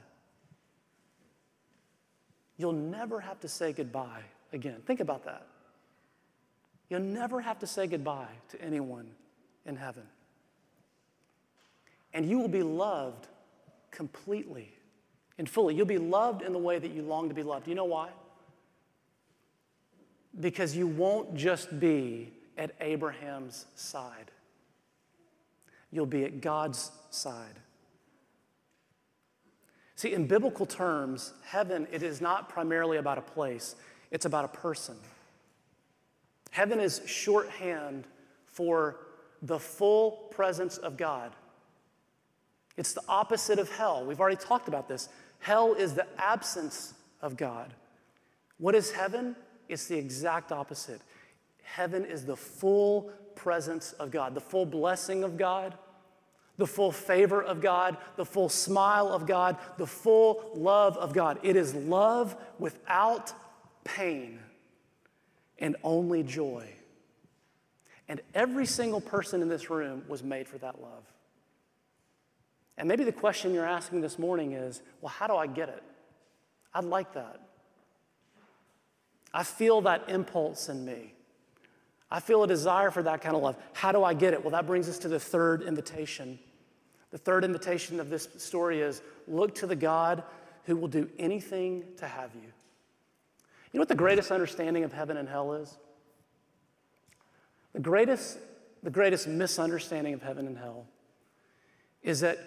You'll 2.56 2.72
never 2.72 3.20
have 3.20 3.40
to 3.40 3.48
say 3.48 3.72
goodbye 3.72 4.22
again. 4.52 4.82
Think 4.86 5.00
about 5.00 5.24
that. 5.24 5.46
You'll 6.88 7.00
never 7.00 7.40
have 7.40 7.58
to 7.60 7.66
say 7.66 7.86
goodbye 7.86 8.28
to 8.50 8.60
anyone 8.60 9.10
in 9.64 9.76
heaven. 9.76 10.04
And 12.12 12.28
you 12.28 12.38
will 12.38 12.48
be 12.48 12.62
loved 12.62 13.26
completely 13.90 14.72
and 15.38 15.48
fully. 15.48 15.74
You'll 15.74 15.86
be 15.86 15.98
loved 15.98 16.42
in 16.42 16.52
the 16.52 16.58
way 16.58 16.78
that 16.78 16.92
you 16.92 17.02
long 17.02 17.28
to 17.28 17.34
be 17.34 17.42
loved. 17.42 17.68
You 17.68 17.74
know 17.74 17.84
why? 17.84 18.10
Because 20.38 20.76
you 20.76 20.86
won't 20.86 21.34
just 21.34 21.78
be 21.78 22.32
at 22.56 22.72
Abraham's 22.80 23.66
side, 23.74 24.30
you'll 25.90 26.06
be 26.06 26.24
at 26.24 26.40
God's 26.40 26.92
side. 27.10 27.58
See, 29.96 30.12
in 30.12 30.26
biblical 30.26 30.66
terms, 30.66 31.32
heaven, 31.44 31.86
it 31.92 32.02
is 32.02 32.20
not 32.20 32.48
primarily 32.48 32.98
about 32.98 33.18
a 33.18 33.22
place, 33.22 33.76
it's 34.10 34.24
about 34.24 34.44
a 34.44 34.48
person. 34.48 34.96
Heaven 36.50 36.78
is 36.78 37.00
shorthand 37.06 38.04
for 38.46 38.98
the 39.42 39.58
full 39.58 40.28
presence 40.30 40.78
of 40.78 40.96
God. 40.96 41.32
It's 42.76 42.92
the 42.92 43.02
opposite 43.08 43.58
of 43.58 43.70
hell. 43.70 44.04
We've 44.04 44.20
already 44.20 44.36
talked 44.36 44.68
about 44.68 44.88
this. 44.88 45.08
Hell 45.44 45.74
is 45.74 45.92
the 45.92 46.06
absence 46.16 46.94
of 47.20 47.36
God. 47.36 47.74
What 48.56 48.74
is 48.74 48.90
heaven? 48.90 49.36
It's 49.68 49.86
the 49.88 49.98
exact 49.98 50.52
opposite. 50.52 51.02
Heaven 51.62 52.06
is 52.06 52.24
the 52.24 52.34
full 52.34 53.10
presence 53.34 53.92
of 53.92 54.10
God, 54.10 54.34
the 54.34 54.40
full 54.40 54.64
blessing 54.64 55.22
of 55.22 55.36
God, 55.36 55.74
the 56.56 56.66
full 56.66 56.90
favor 56.90 57.42
of 57.42 57.60
God, 57.60 57.98
the 58.16 58.24
full 58.24 58.48
smile 58.48 59.08
of 59.08 59.26
God, 59.26 59.58
the 59.76 59.86
full 59.86 60.50
love 60.54 60.96
of 60.96 61.12
God. 61.12 61.38
It 61.42 61.56
is 61.56 61.74
love 61.74 62.34
without 62.58 63.30
pain 63.84 64.38
and 65.58 65.76
only 65.84 66.22
joy. 66.22 66.66
And 68.08 68.22
every 68.34 68.64
single 68.64 69.02
person 69.02 69.42
in 69.42 69.50
this 69.50 69.68
room 69.68 70.04
was 70.08 70.22
made 70.22 70.48
for 70.48 70.56
that 70.56 70.80
love. 70.80 71.04
And 72.76 72.88
maybe 72.88 73.04
the 73.04 73.12
question 73.12 73.54
you're 73.54 73.66
asking 73.66 74.00
this 74.00 74.18
morning 74.18 74.52
is 74.52 74.82
well, 75.00 75.10
how 75.10 75.26
do 75.26 75.36
I 75.36 75.46
get 75.46 75.68
it? 75.68 75.82
I'd 76.72 76.84
like 76.84 77.12
that. 77.14 77.40
I 79.32 79.42
feel 79.42 79.80
that 79.82 80.08
impulse 80.08 80.68
in 80.68 80.84
me. 80.84 81.14
I 82.10 82.20
feel 82.20 82.44
a 82.44 82.46
desire 82.46 82.90
for 82.90 83.02
that 83.02 83.20
kind 83.20 83.34
of 83.34 83.42
love. 83.42 83.56
How 83.72 83.90
do 83.90 84.04
I 84.04 84.14
get 84.14 84.34
it? 84.34 84.42
Well, 84.42 84.52
that 84.52 84.66
brings 84.66 84.88
us 84.88 84.98
to 84.98 85.08
the 85.08 85.18
third 85.18 85.62
invitation. 85.62 86.38
The 87.10 87.18
third 87.18 87.44
invitation 87.44 87.98
of 87.98 88.10
this 88.10 88.28
story 88.38 88.80
is 88.80 89.02
look 89.26 89.54
to 89.56 89.66
the 89.66 89.76
God 89.76 90.22
who 90.64 90.76
will 90.76 90.88
do 90.88 91.08
anything 91.18 91.84
to 91.98 92.06
have 92.06 92.30
you. 92.34 92.42
You 92.42 93.78
know 93.78 93.80
what 93.80 93.88
the 93.88 93.96
greatest 93.96 94.30
understanding 94.30 94.84
of 94.84 94.92
heaven 94.92 95.16
and 95.16 95.28
hell 95.28 95.54
is? 95.54 95.76
The 97.72 97.80
greatest, 97.80 98.38
the 98.84 98.90
greatest 98.90 99.26
misunderstanding 99.26 100.14
of 100.14 100.22
heaven 100.22 100.46
and 100.46 100.56
hell 100.56 100.86
is 102.02 102.20
that 102.20 102.38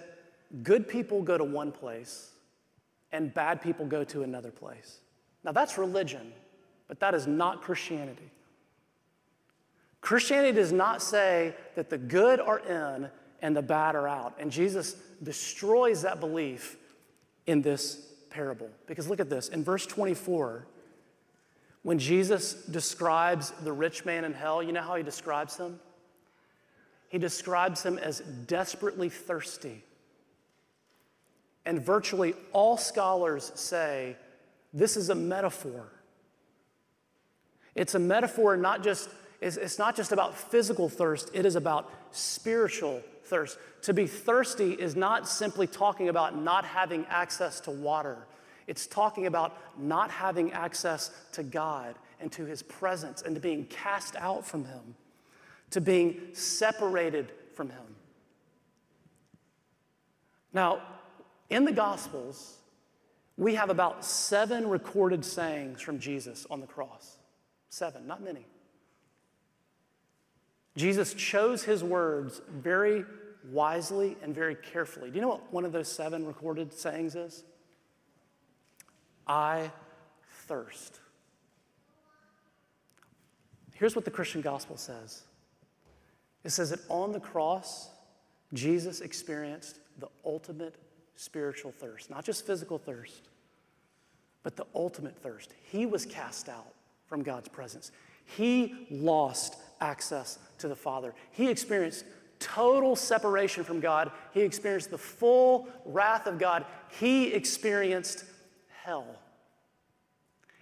good 0.64 0.88
people 0.88 1.22
go 1.22 1.38
to 1.38 1.44
one 1.44 1.72
place 1.72 2.32
and 3.12 3.34
bad 3.34 3.62
people 3.62 3.86
go 3.86 4.04
to 4.06 4.24
another 4.24 4.52
place. 4.52 5.00
Now, 5.44 5.52
that's 5.52 5.78
religion, 5.78 6.34
but 6.88 7.00
that 7.00 7.14
is 7.14 7.28
not 7.28 7.62
Christianity. 7.62 8.32
Christianity 10.02 10.54
does 10.54 10.72
not 10.72 11.02
say 11.02 11.56
that 11.76 11.90
the 11.90 11.98
good 11.98 12.40
are 12.40 12.60
in 12.60 13.10
and 13.42 13.56
the 13.56 13.62
bad 13.62 13.96
are 13.96 14.08
out. 14.08 14.36
And 14.40 14.52
Jesus 14.52 14.96
destroys 15.24 16.02
that 16.02 16.20
belief 16.20 16.78
in 17.46 17.62
this 17.62 18.06
parable. 18.30 18.70
Because 18.88 19.08
look 19.10 19.20
at 19.20 19.30
this 19.30 19.50
in 19.50 19.64
verse 19.64 19.86
24, 19.86 20.68
when 21.84 22.00
Jesus 22.00 22.54
describes 22.54 23.52
the 23.64 23.72
rich 23.72 24.06
man 24.06 24.26
in 24.26 24.34
hell, 24.34 24.62
you 24.62 24.72
know 24.72 24.82
how 24.82 24.96
he 24.96 25.04
describes 25.04 25.58
him? 25.58 25.80
he 27.10 27.18
describes 27.18 27.84
him 27.84 27.98
as 27.98 28.20
desperately 28.20 29.10
thirsty. 29.10 29.84
And 31.68 31.84
virtually 31.84 32.34
all 32.54 32.78
scholars 32.78 33.52
say 33.56 34.16
this 34.74 34.96
is 34.96 35.10
a 35.10 35.16
metaphor. 35.16 35.92
It's 37.76 37.94
a 37.94 38.00
metaphor 38.00 38.56
not 38.56 38.82
just, 38.84 39.10
it's, 39.42 39.58
it's 39.58 39.78
not 39.78 39.94
just 39.94 40.14
about 40.14 40.34
physical 40.34 40.88
thirst, 40.88 41.30
it 41.34 41.46
is 41.46 41.58
about 41.58 41.92
spiritual 42.12 43.04
thirst. 43.26 43.60
To 43.82 43.94
be 43.94 44.08
thirsty 44.08 44.72
is 44.72 44.96
not 44.96 45.28
simply 45.28 45.68
talking 45.68 46.08
about 46.08 46.38
not 46.38 46.64
having 46.64 47.06
access 47.10 47.60
to 47.62 47.72
water. 47.72 48.18
It's 48.66 48.88
talking 48.88 49.28
about 49.28 49.58
not 49.78 50.10
having 50.10 50.54
access 50.54 51.12
to 51.34 51.44
God 51.44 51.96
and 52.22 52.32
to 52.32 52.46
His 52.46 52.64
presence 52.64 53.24
and 53.24 53.36
to 53.36 53.42
being 53.42 53.66
cast 53.66 54.16
out 54.16 54.46
from 54.46 54.64
Him, 54.64 54.96
to 55.72 55.82
being 55.82 56.30
separated 56.32 57.34
from 57.56 57.72
Him. 57.72 57.96
Now, 60.54 60.82
in 61.50 61.66
the 61.66 61.72
Gospels, 61.72 62.58
we 63.38 63.56
have 63.56 63.70
about 63.70 64.04
seven 64.04 64.68
recorded 64.68 65.24
sayings 65.24 65.82
from 65.82 66.00
Jesus 66.00 66.46
on 66.50 66.60
the 66.60 66.68
cross. 66.68 67.18
Seven, 67.70 68.08
not 68.08 68.24
many. 68.24 68.46
Jesus 70.76 71.14
chose 71.14 71.64
his 71.64 71.84
words 71.84 72.42
very 72.50 73.06
wisely 73.52 74.18
and 74.22 74.34
very 74.34 74.56
carefully. 74.56 75.10
Do 75.10 75.16
you 75.16 75.22
know 75.22 75.30
what 75.30 75.54
one 75.54 75.66
of 75.66 75.72
those 75.72 75.88
seven 75.88 76.26
recorded 76.26 76.74
sayings 76.74 77.16
is? 77.16 77.44
I 79.28 79.72
thirst. 80.48 81.00
Here's 83.74 83.96
what 83.96 84.06
the 84.06 84.12
Christian 84.12 84.42
gospel 84.42 84.78
says 84.78 85.24
it 86.44 86.50
says 86.52 86.70
that 86.70 86.80
on 86.90 87.12
the 87.12 87.20
cross, 87.20 87.90
Jesus 88.54 89.02
experienced 89.02 89.80
the 90.00 90.08
ultimate 90.26 90.76
spiritual 91.18 91.72
thirst, 91.72 92.10
not 92.10 92.24
just 92.24 92.46
physical 92.46 92.78
thirst, 92.78 93.30
but 94.44 94.56
the 94.56 94.66
ultimate 94.74 95.18
thirst. 95.18 95.54
He 95.64 95.86
was 95.86 96.06
cast 96.06 96.48
out 96.48 96.74
from 97.08 97.24
God's 97.24 97.50
presence. 97.50 97.92
He 98.24 98.88
lost 98.90 99.58
access 99.82 100.40
to 100.60 100.68
the 100.68 100.76
Father. 100.76 101.14
He 101.32 101.50
experienced 101.50 102.06
total 102.40 102.96
separation 102.96 103.64
from 103.64 103.80
God. 103.80 104.12
He 104.32 104.42
experienced 104.42 104.92
the 104.92 104.98
full 104.98 105.68
wrath 105.86 106.28
of 106.28 106.38
God. 106.38 106.66
He 107.00 107.34
experienced 107.34 108.24
hell. 108.84 109.08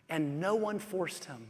And 0.10 0.40
no 0.40 0.56
one 0.56 0.80
forced 0.80 1.26
him. 1.26 1.48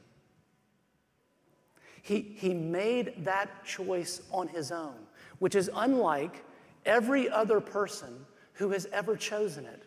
He, 2.02 2.22
he 2.22 2.54
made 2.54 3.26
that 3.26 3.66
choice 3.66 4.22
on 4.32 4.48
his 4.48 4.72
own, 4.72 4.96
which 5.40 5.56
is 5.56 5.70
unlike 5.74 6.44
every 6.86 7.30
other 7.30 7.60
person 7.60 8.26
who 8.56 8.72
has 8.72 8.88
ever 8.92 9.16
chosen 9.16 9.66
it. 9.66 9.84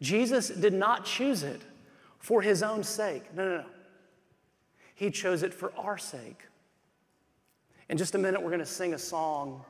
Jesus 0.00 0.48
did 0.48 0.72
not 0.72 1.04
choose 1.04 1.42
it 1.42 1.60
for 2.18 2.42
his 2.42 2.62
own 2.62 2.82
sake. 2.82 3.34
No, 3.34 3.48
no, 3.48 3.56
no. 3.58 3.66
He 4.94 5.10
chose 5.10 5.42
it 5.42 5.54
for 5.54 5.72
our 5.76 5.98
sake. 5.98 6.42
In 7.88 7.96
just 7.96 8.14
a 8.14 8.18
minute, 8.18 8.42
we're 8.42 8.50
going 8.50 8.58
to 8.60 8.66
sing 8.66 8.94
a 8.94 8.98
song 8.98 9.64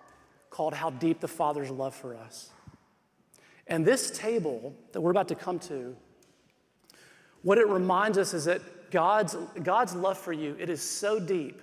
called 0.51 0.75
How 0.75 0.91
Deep 0.91 1.21
the 1.21 1.29
Father's 1.29 1.71
Love 1.71 1.95
for 1.95 2.15
Us. 2.15 2.51
And 3.67 3.85
this 3.85 4.11
table 4.11 4.75
that 4.93 5.01
we're 5.01 5.11
about 5.11 5.29
to 5.29 5.35
come 5.35 5.59
to, 5.61 5.95
what 7.43 7.59
it 7.59 7.69
reminds 7.69 8.19
us 8.19 8.35
is 8.35 8.47
that 8.47 8.91
God's, 8.91 9.37
God's 9.63 9.95
love 9.95 10.19
for 10.19 10.33
you, 10.33 10.57
it 10.59 10.71
is 10.71 10.83
so 10.83 11.21
deep 11.21 11.61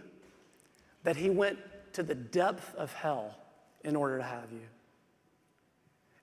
that 1.04 1.16
he 1.16 1.30
went 1.30 1.58
to 1.94 2.04
the 2.04 2.16
depth 2.16 2.74
of 2.76 2.94
hell 2.94 3.36
in 3.84 3.96
order 3.96 4.18
to 4.18 4.24
have 4.24 4.52
you. 4.52 4.62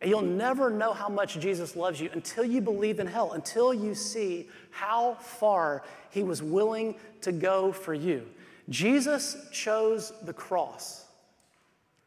And 0.02 0.10
you'll 0.10 0.20
never 0.20 0.68
know 0.68 0.92
how 0.92 1.08
much 1.08 1.38
Jesus 1.38 1.76
loves 1.76 2.00
you 2.00 2.10
until 2.12 2.44
you 2.44 2.60
believe 2.60 2.98
in 2.98 3.06
hell, 3.06 3.32
until 3.32 3.72
you 3.72 3.94
see 3.94 4.48
how 4.72 5.14
far 5.14 5.84
he 6.10 6.24
was 6.24 6.42
willing 6.42 6.96
to 7.20 7.30
go 7.30 7.70
for 7.70 7.94
you. 7.94 8.26
Jesus 8.68 9.36
chose 9.52 10.12
the 10.24 10.32
cross 10.32 11.04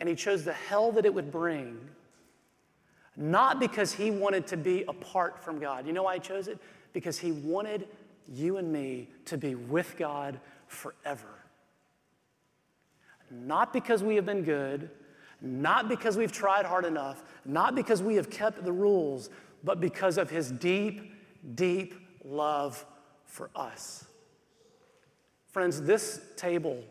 and 0.01 0.09
he 0.09 0.15
chose 0.15 0.43
the 0.43 0.51
hell 0.51 0.91
that 0.91 1.05
it 1.05 1.13
would 1.13 1.31
bring, 1.31 1.79
not 3.15 3.61
because 3.61 3.93
he 3.93 4.11
wanted 4.11 4.45
to 4.47 4.57
be 4.57 4.83
apart 4.89 5.41
from 5.41 5.57
God. 5.57 5.87
You 5.87 5.93
know 5.93 6.03
why 6.03 6.15
he 6.15 6.19
chose 6.19 6.49
it? 6.49 6.59
Because 6.91 7.17
he 7.17 7.31
wanted 7.31 7.87
you 8.27 8.57
and 8.57 8.73
me 8.73 9.07
to 9.23 9.37
be 9.37 9.55
with 9.55 9.95
God 9.97 10.37
forever. 10.67 11.29
Not 13.31 13.71
because 13.71 14.03
we 14.03 14.15
have 14.17 14.25
been 14.25 14.43
good, 14.43 14.89
not 15.41 15.89
because 15.89 16.17
we've 16.17 16.31
tried 16.31 16.65
hard 16.65 16.85
enough, 16.85 17.23
not 17.45 17.75
because 17.75 18.01
we 18.01 18.15
have 18.15 18.29
kept 18.29 18.63
the 18.63 18.71
rules, 18.71 19.29
but 19.63 19.79
because 19.79 20.17
of 20.17 20.29
his 20.29 20.51
deep, 20.51 21.13
deep 21.55 21.95
love 22.23 22.85
for 23.25 23.49
us. 23.55 24.05
Friends, 25.51 25.81
this 25.81 26.19
table 26.35 26.83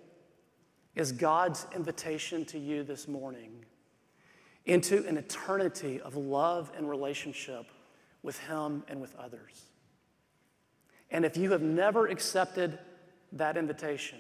is 0.95 1.13
God's 1.13 1.67
invitation 1.75 2.45
to 2.47 2.59
you 2.59 2.83
this 2.83 3.09
morning 3.09 3.65
into 4.67 5.07
an 5.07 5.17
eternity 5.19 6.01
of 6.01 6.17
love 6.17 6.71
and 6.77 6.89
relationship 6.89 7.67
with 8.23 8.39
Him 8.41 8.85
and 8.89 9.01
with 9.01 9.15
others. 9.17 9.67
And 11.11 11.25
if 11.25 11.37
you 11.37 11.53
have 11.53 11.63
never 11.63 12.07
accepted 12.07 12.79
that 13.33 13.57
invitation, 13.57 14.19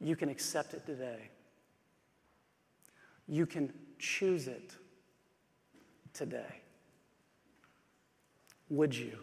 you 0.00 0.16
can 0.16 0.28
accept 0.28 0.74
it 0.74 0.84
today. 0.84 1.30
You 3.32 3.46
can 3.46 3.72
choose 3.98 4.46
it 4.46 4.76
today. 6.12 6.60
Would 8.68 8.94
you? 8.94 9.16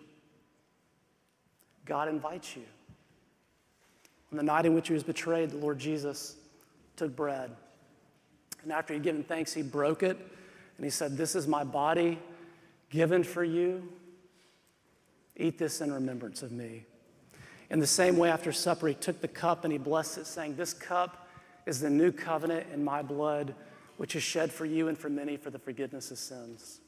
God 1.86 2.08
invites 2.08 2.56
you. 2.56 2.64
On 4.32 4.38
the 4.38 4.44
night 4.44 4.66
in 4.66 4.74
which 4.74 4.88
he 4.88 4.96
was 4.96 5.04
betrayed, 5.04 5.52
the 5.52 5.58
Lord 5.58 5.78
Jesus 5.78 6.38
took 6.96 7.16
bread. 7.16 7.52
And 8.64 8.72
after 8.72 8.96
he'd 8.96 9.04
given 9.04 9.24
thanks, 9.24 9.54
he 9.54 9.62
broke 9.62 10.02
it 10.02 10.18
and 10.78 10.84
he 10.84 10.90
said, 10.90 11.16
This 11.16 11.36
is 11.36 11.48
my 11.48 11.64
body 11.64 12.18
given 12.90 13.24
for 13.24 13.44
you. 13.44 13.88
Eat 15.38 15.60
this 15.60 15.82
in 15.82 15.94
remembrance 15.94 16.42
of 16.42 16.52
me. 16.52 16.84
In 17.70 17.78
the 17.78 17.86
same 17.86 18.18
way, 18.18 18.32
after 18.32 18.52
supper, 18.52 18.88
he 18.88 18.96
took 18.96 19.22
the 19.22 19.28
cup 19.28 19.66
and 19.66 19.72
he 19.72 19.78
blessed 19.78 20.18
it, 20.18 20.26
saying, 20.26 20.56
This 20.56 20.74
cup 20.74 21.28
is 21.68 21.80
the 21.80 21.92
new 21.92 22.12
covenant 22.12 22.66
in 22.74 22.84
my 22.84 23.04
blood, 23.04 23.54
which 24.00 24.16
is 24.16 24.24
shed 24.24 24.50
for 24.50 24.66
you 24.66 24.88
and 24.88 24.98
for 24.98 25.10
many 25.10 25.36
for 25.36 25.50
the 25.50 25.60
forgiveness 25.60 26.10
of 26.10 26.18
sins. 26.18 26.80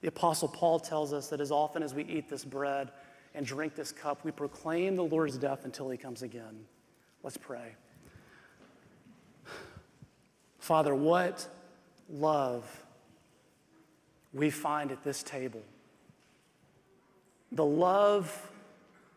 The 0.00 0.08
Apostle 0.08 0.48
Paul 0.48 0.80
tells 0.80 1.12
us 1.12 1.28
that 1.28 1.42
as 1.42 1.52
often 1.52 1.82
as 1.82 1.92
we 1.92 2.04
eat 2.04 2.30
this 2.30 2.42
bread 2.42 2.90
and 3.34 3.44
drink 3.44 3.74
this 3.74 3.92
cup, 3.92 4.24
we 4.24 4.30
proclaim 4.30 4.96
the 4.96 5.04
Lord's 5.04 5.36
death 5.36 5.66
until 5.66 5.90
he 5.90 5.98
comes 5.98 6.22
again. 6.22 6.64
Let's 7.22 7.36
pray. 7.36 7.74
Father, 10.58 10.94
what 10.94 11.46
love 12.08 12.64
we 14.32 14.48
find 14.48 14.90
at 14.90 15.04
this 15.04 15.22
table. 15.22 15.62
The 17.52 17.66
love 17.66 18.50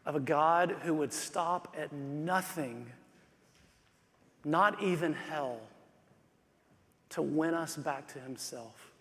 of 0.06 0.18
a 0.18 0.20
God 0.20 0.76
who 0.82 0.96
would 0.96 1.14
stop 1.14 1.78
at 1.80 1.94
nothing, 1.94 2.88
not 4.44 4.84
even 4.84 5.14
hell, 5.14 5.62
to 7.12 7.22
win 7.22 7.54
us 7.54 7.76
back 7.76 8.08
to 8.14 8.20
himself. 8.20 8.92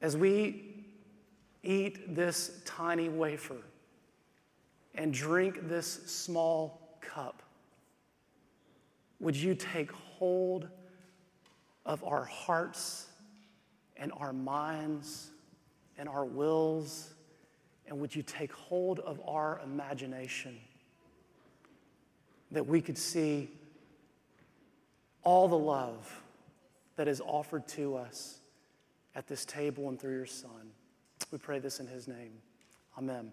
As 0.00 0.16
we 0.16 0.84
eat 1.62 2.14
this 2.14 2.62
tiny 2.64 3.08
wafer 3.08 3.56
and 4.94 5.12
drink 5.12 5.68
this 5.68 6.06
small 6.06 6.98
cup, 7.00 7.42
would 9.18 9.34
you 9.34 9.54
take 9.54 9.90
hold 9.90 10.68
of 11.84 12.04
our 12.04 12.24
hearts 12.24 13.06
and 13.96 14.12
our 14.18 14.32
minds 14.32 15.30
and 15.98 16.08
our 16.08 16.24
wills? 16.24 17.14
And 17.88 17.98
would 18.00 18.14
you 18.14 18.22
take 18.22 18.52
hold 18.52 19.00
of 19.00 19.20
our 19.26 19.60
imagination 19.64 20.56
that 22.52 22.66
we 22.66 22.80
could 22.80 22.98
see 22.98 23.50
all 25.26 25.48
the 25.48 25.58
love 25.58 26.22
that 26.94 27.08
is 27.08 27.20
offered 27.20 27.66
to 27.66 27.96
us 27.96 28.38
at 29.16 29.26
this 29.26 29.44
table 29.44 29.88
and 29.88 30.00
through 30.00 30.14
your 30.14 30.24
Son? 30.24 30.70
We 31.32 31.38
pray 31.38 31.58
this 31.58 31.80
in 31.80 31.88
his 31.88 32.06
name. 32.06 32.30
Amen. 32.96 33.32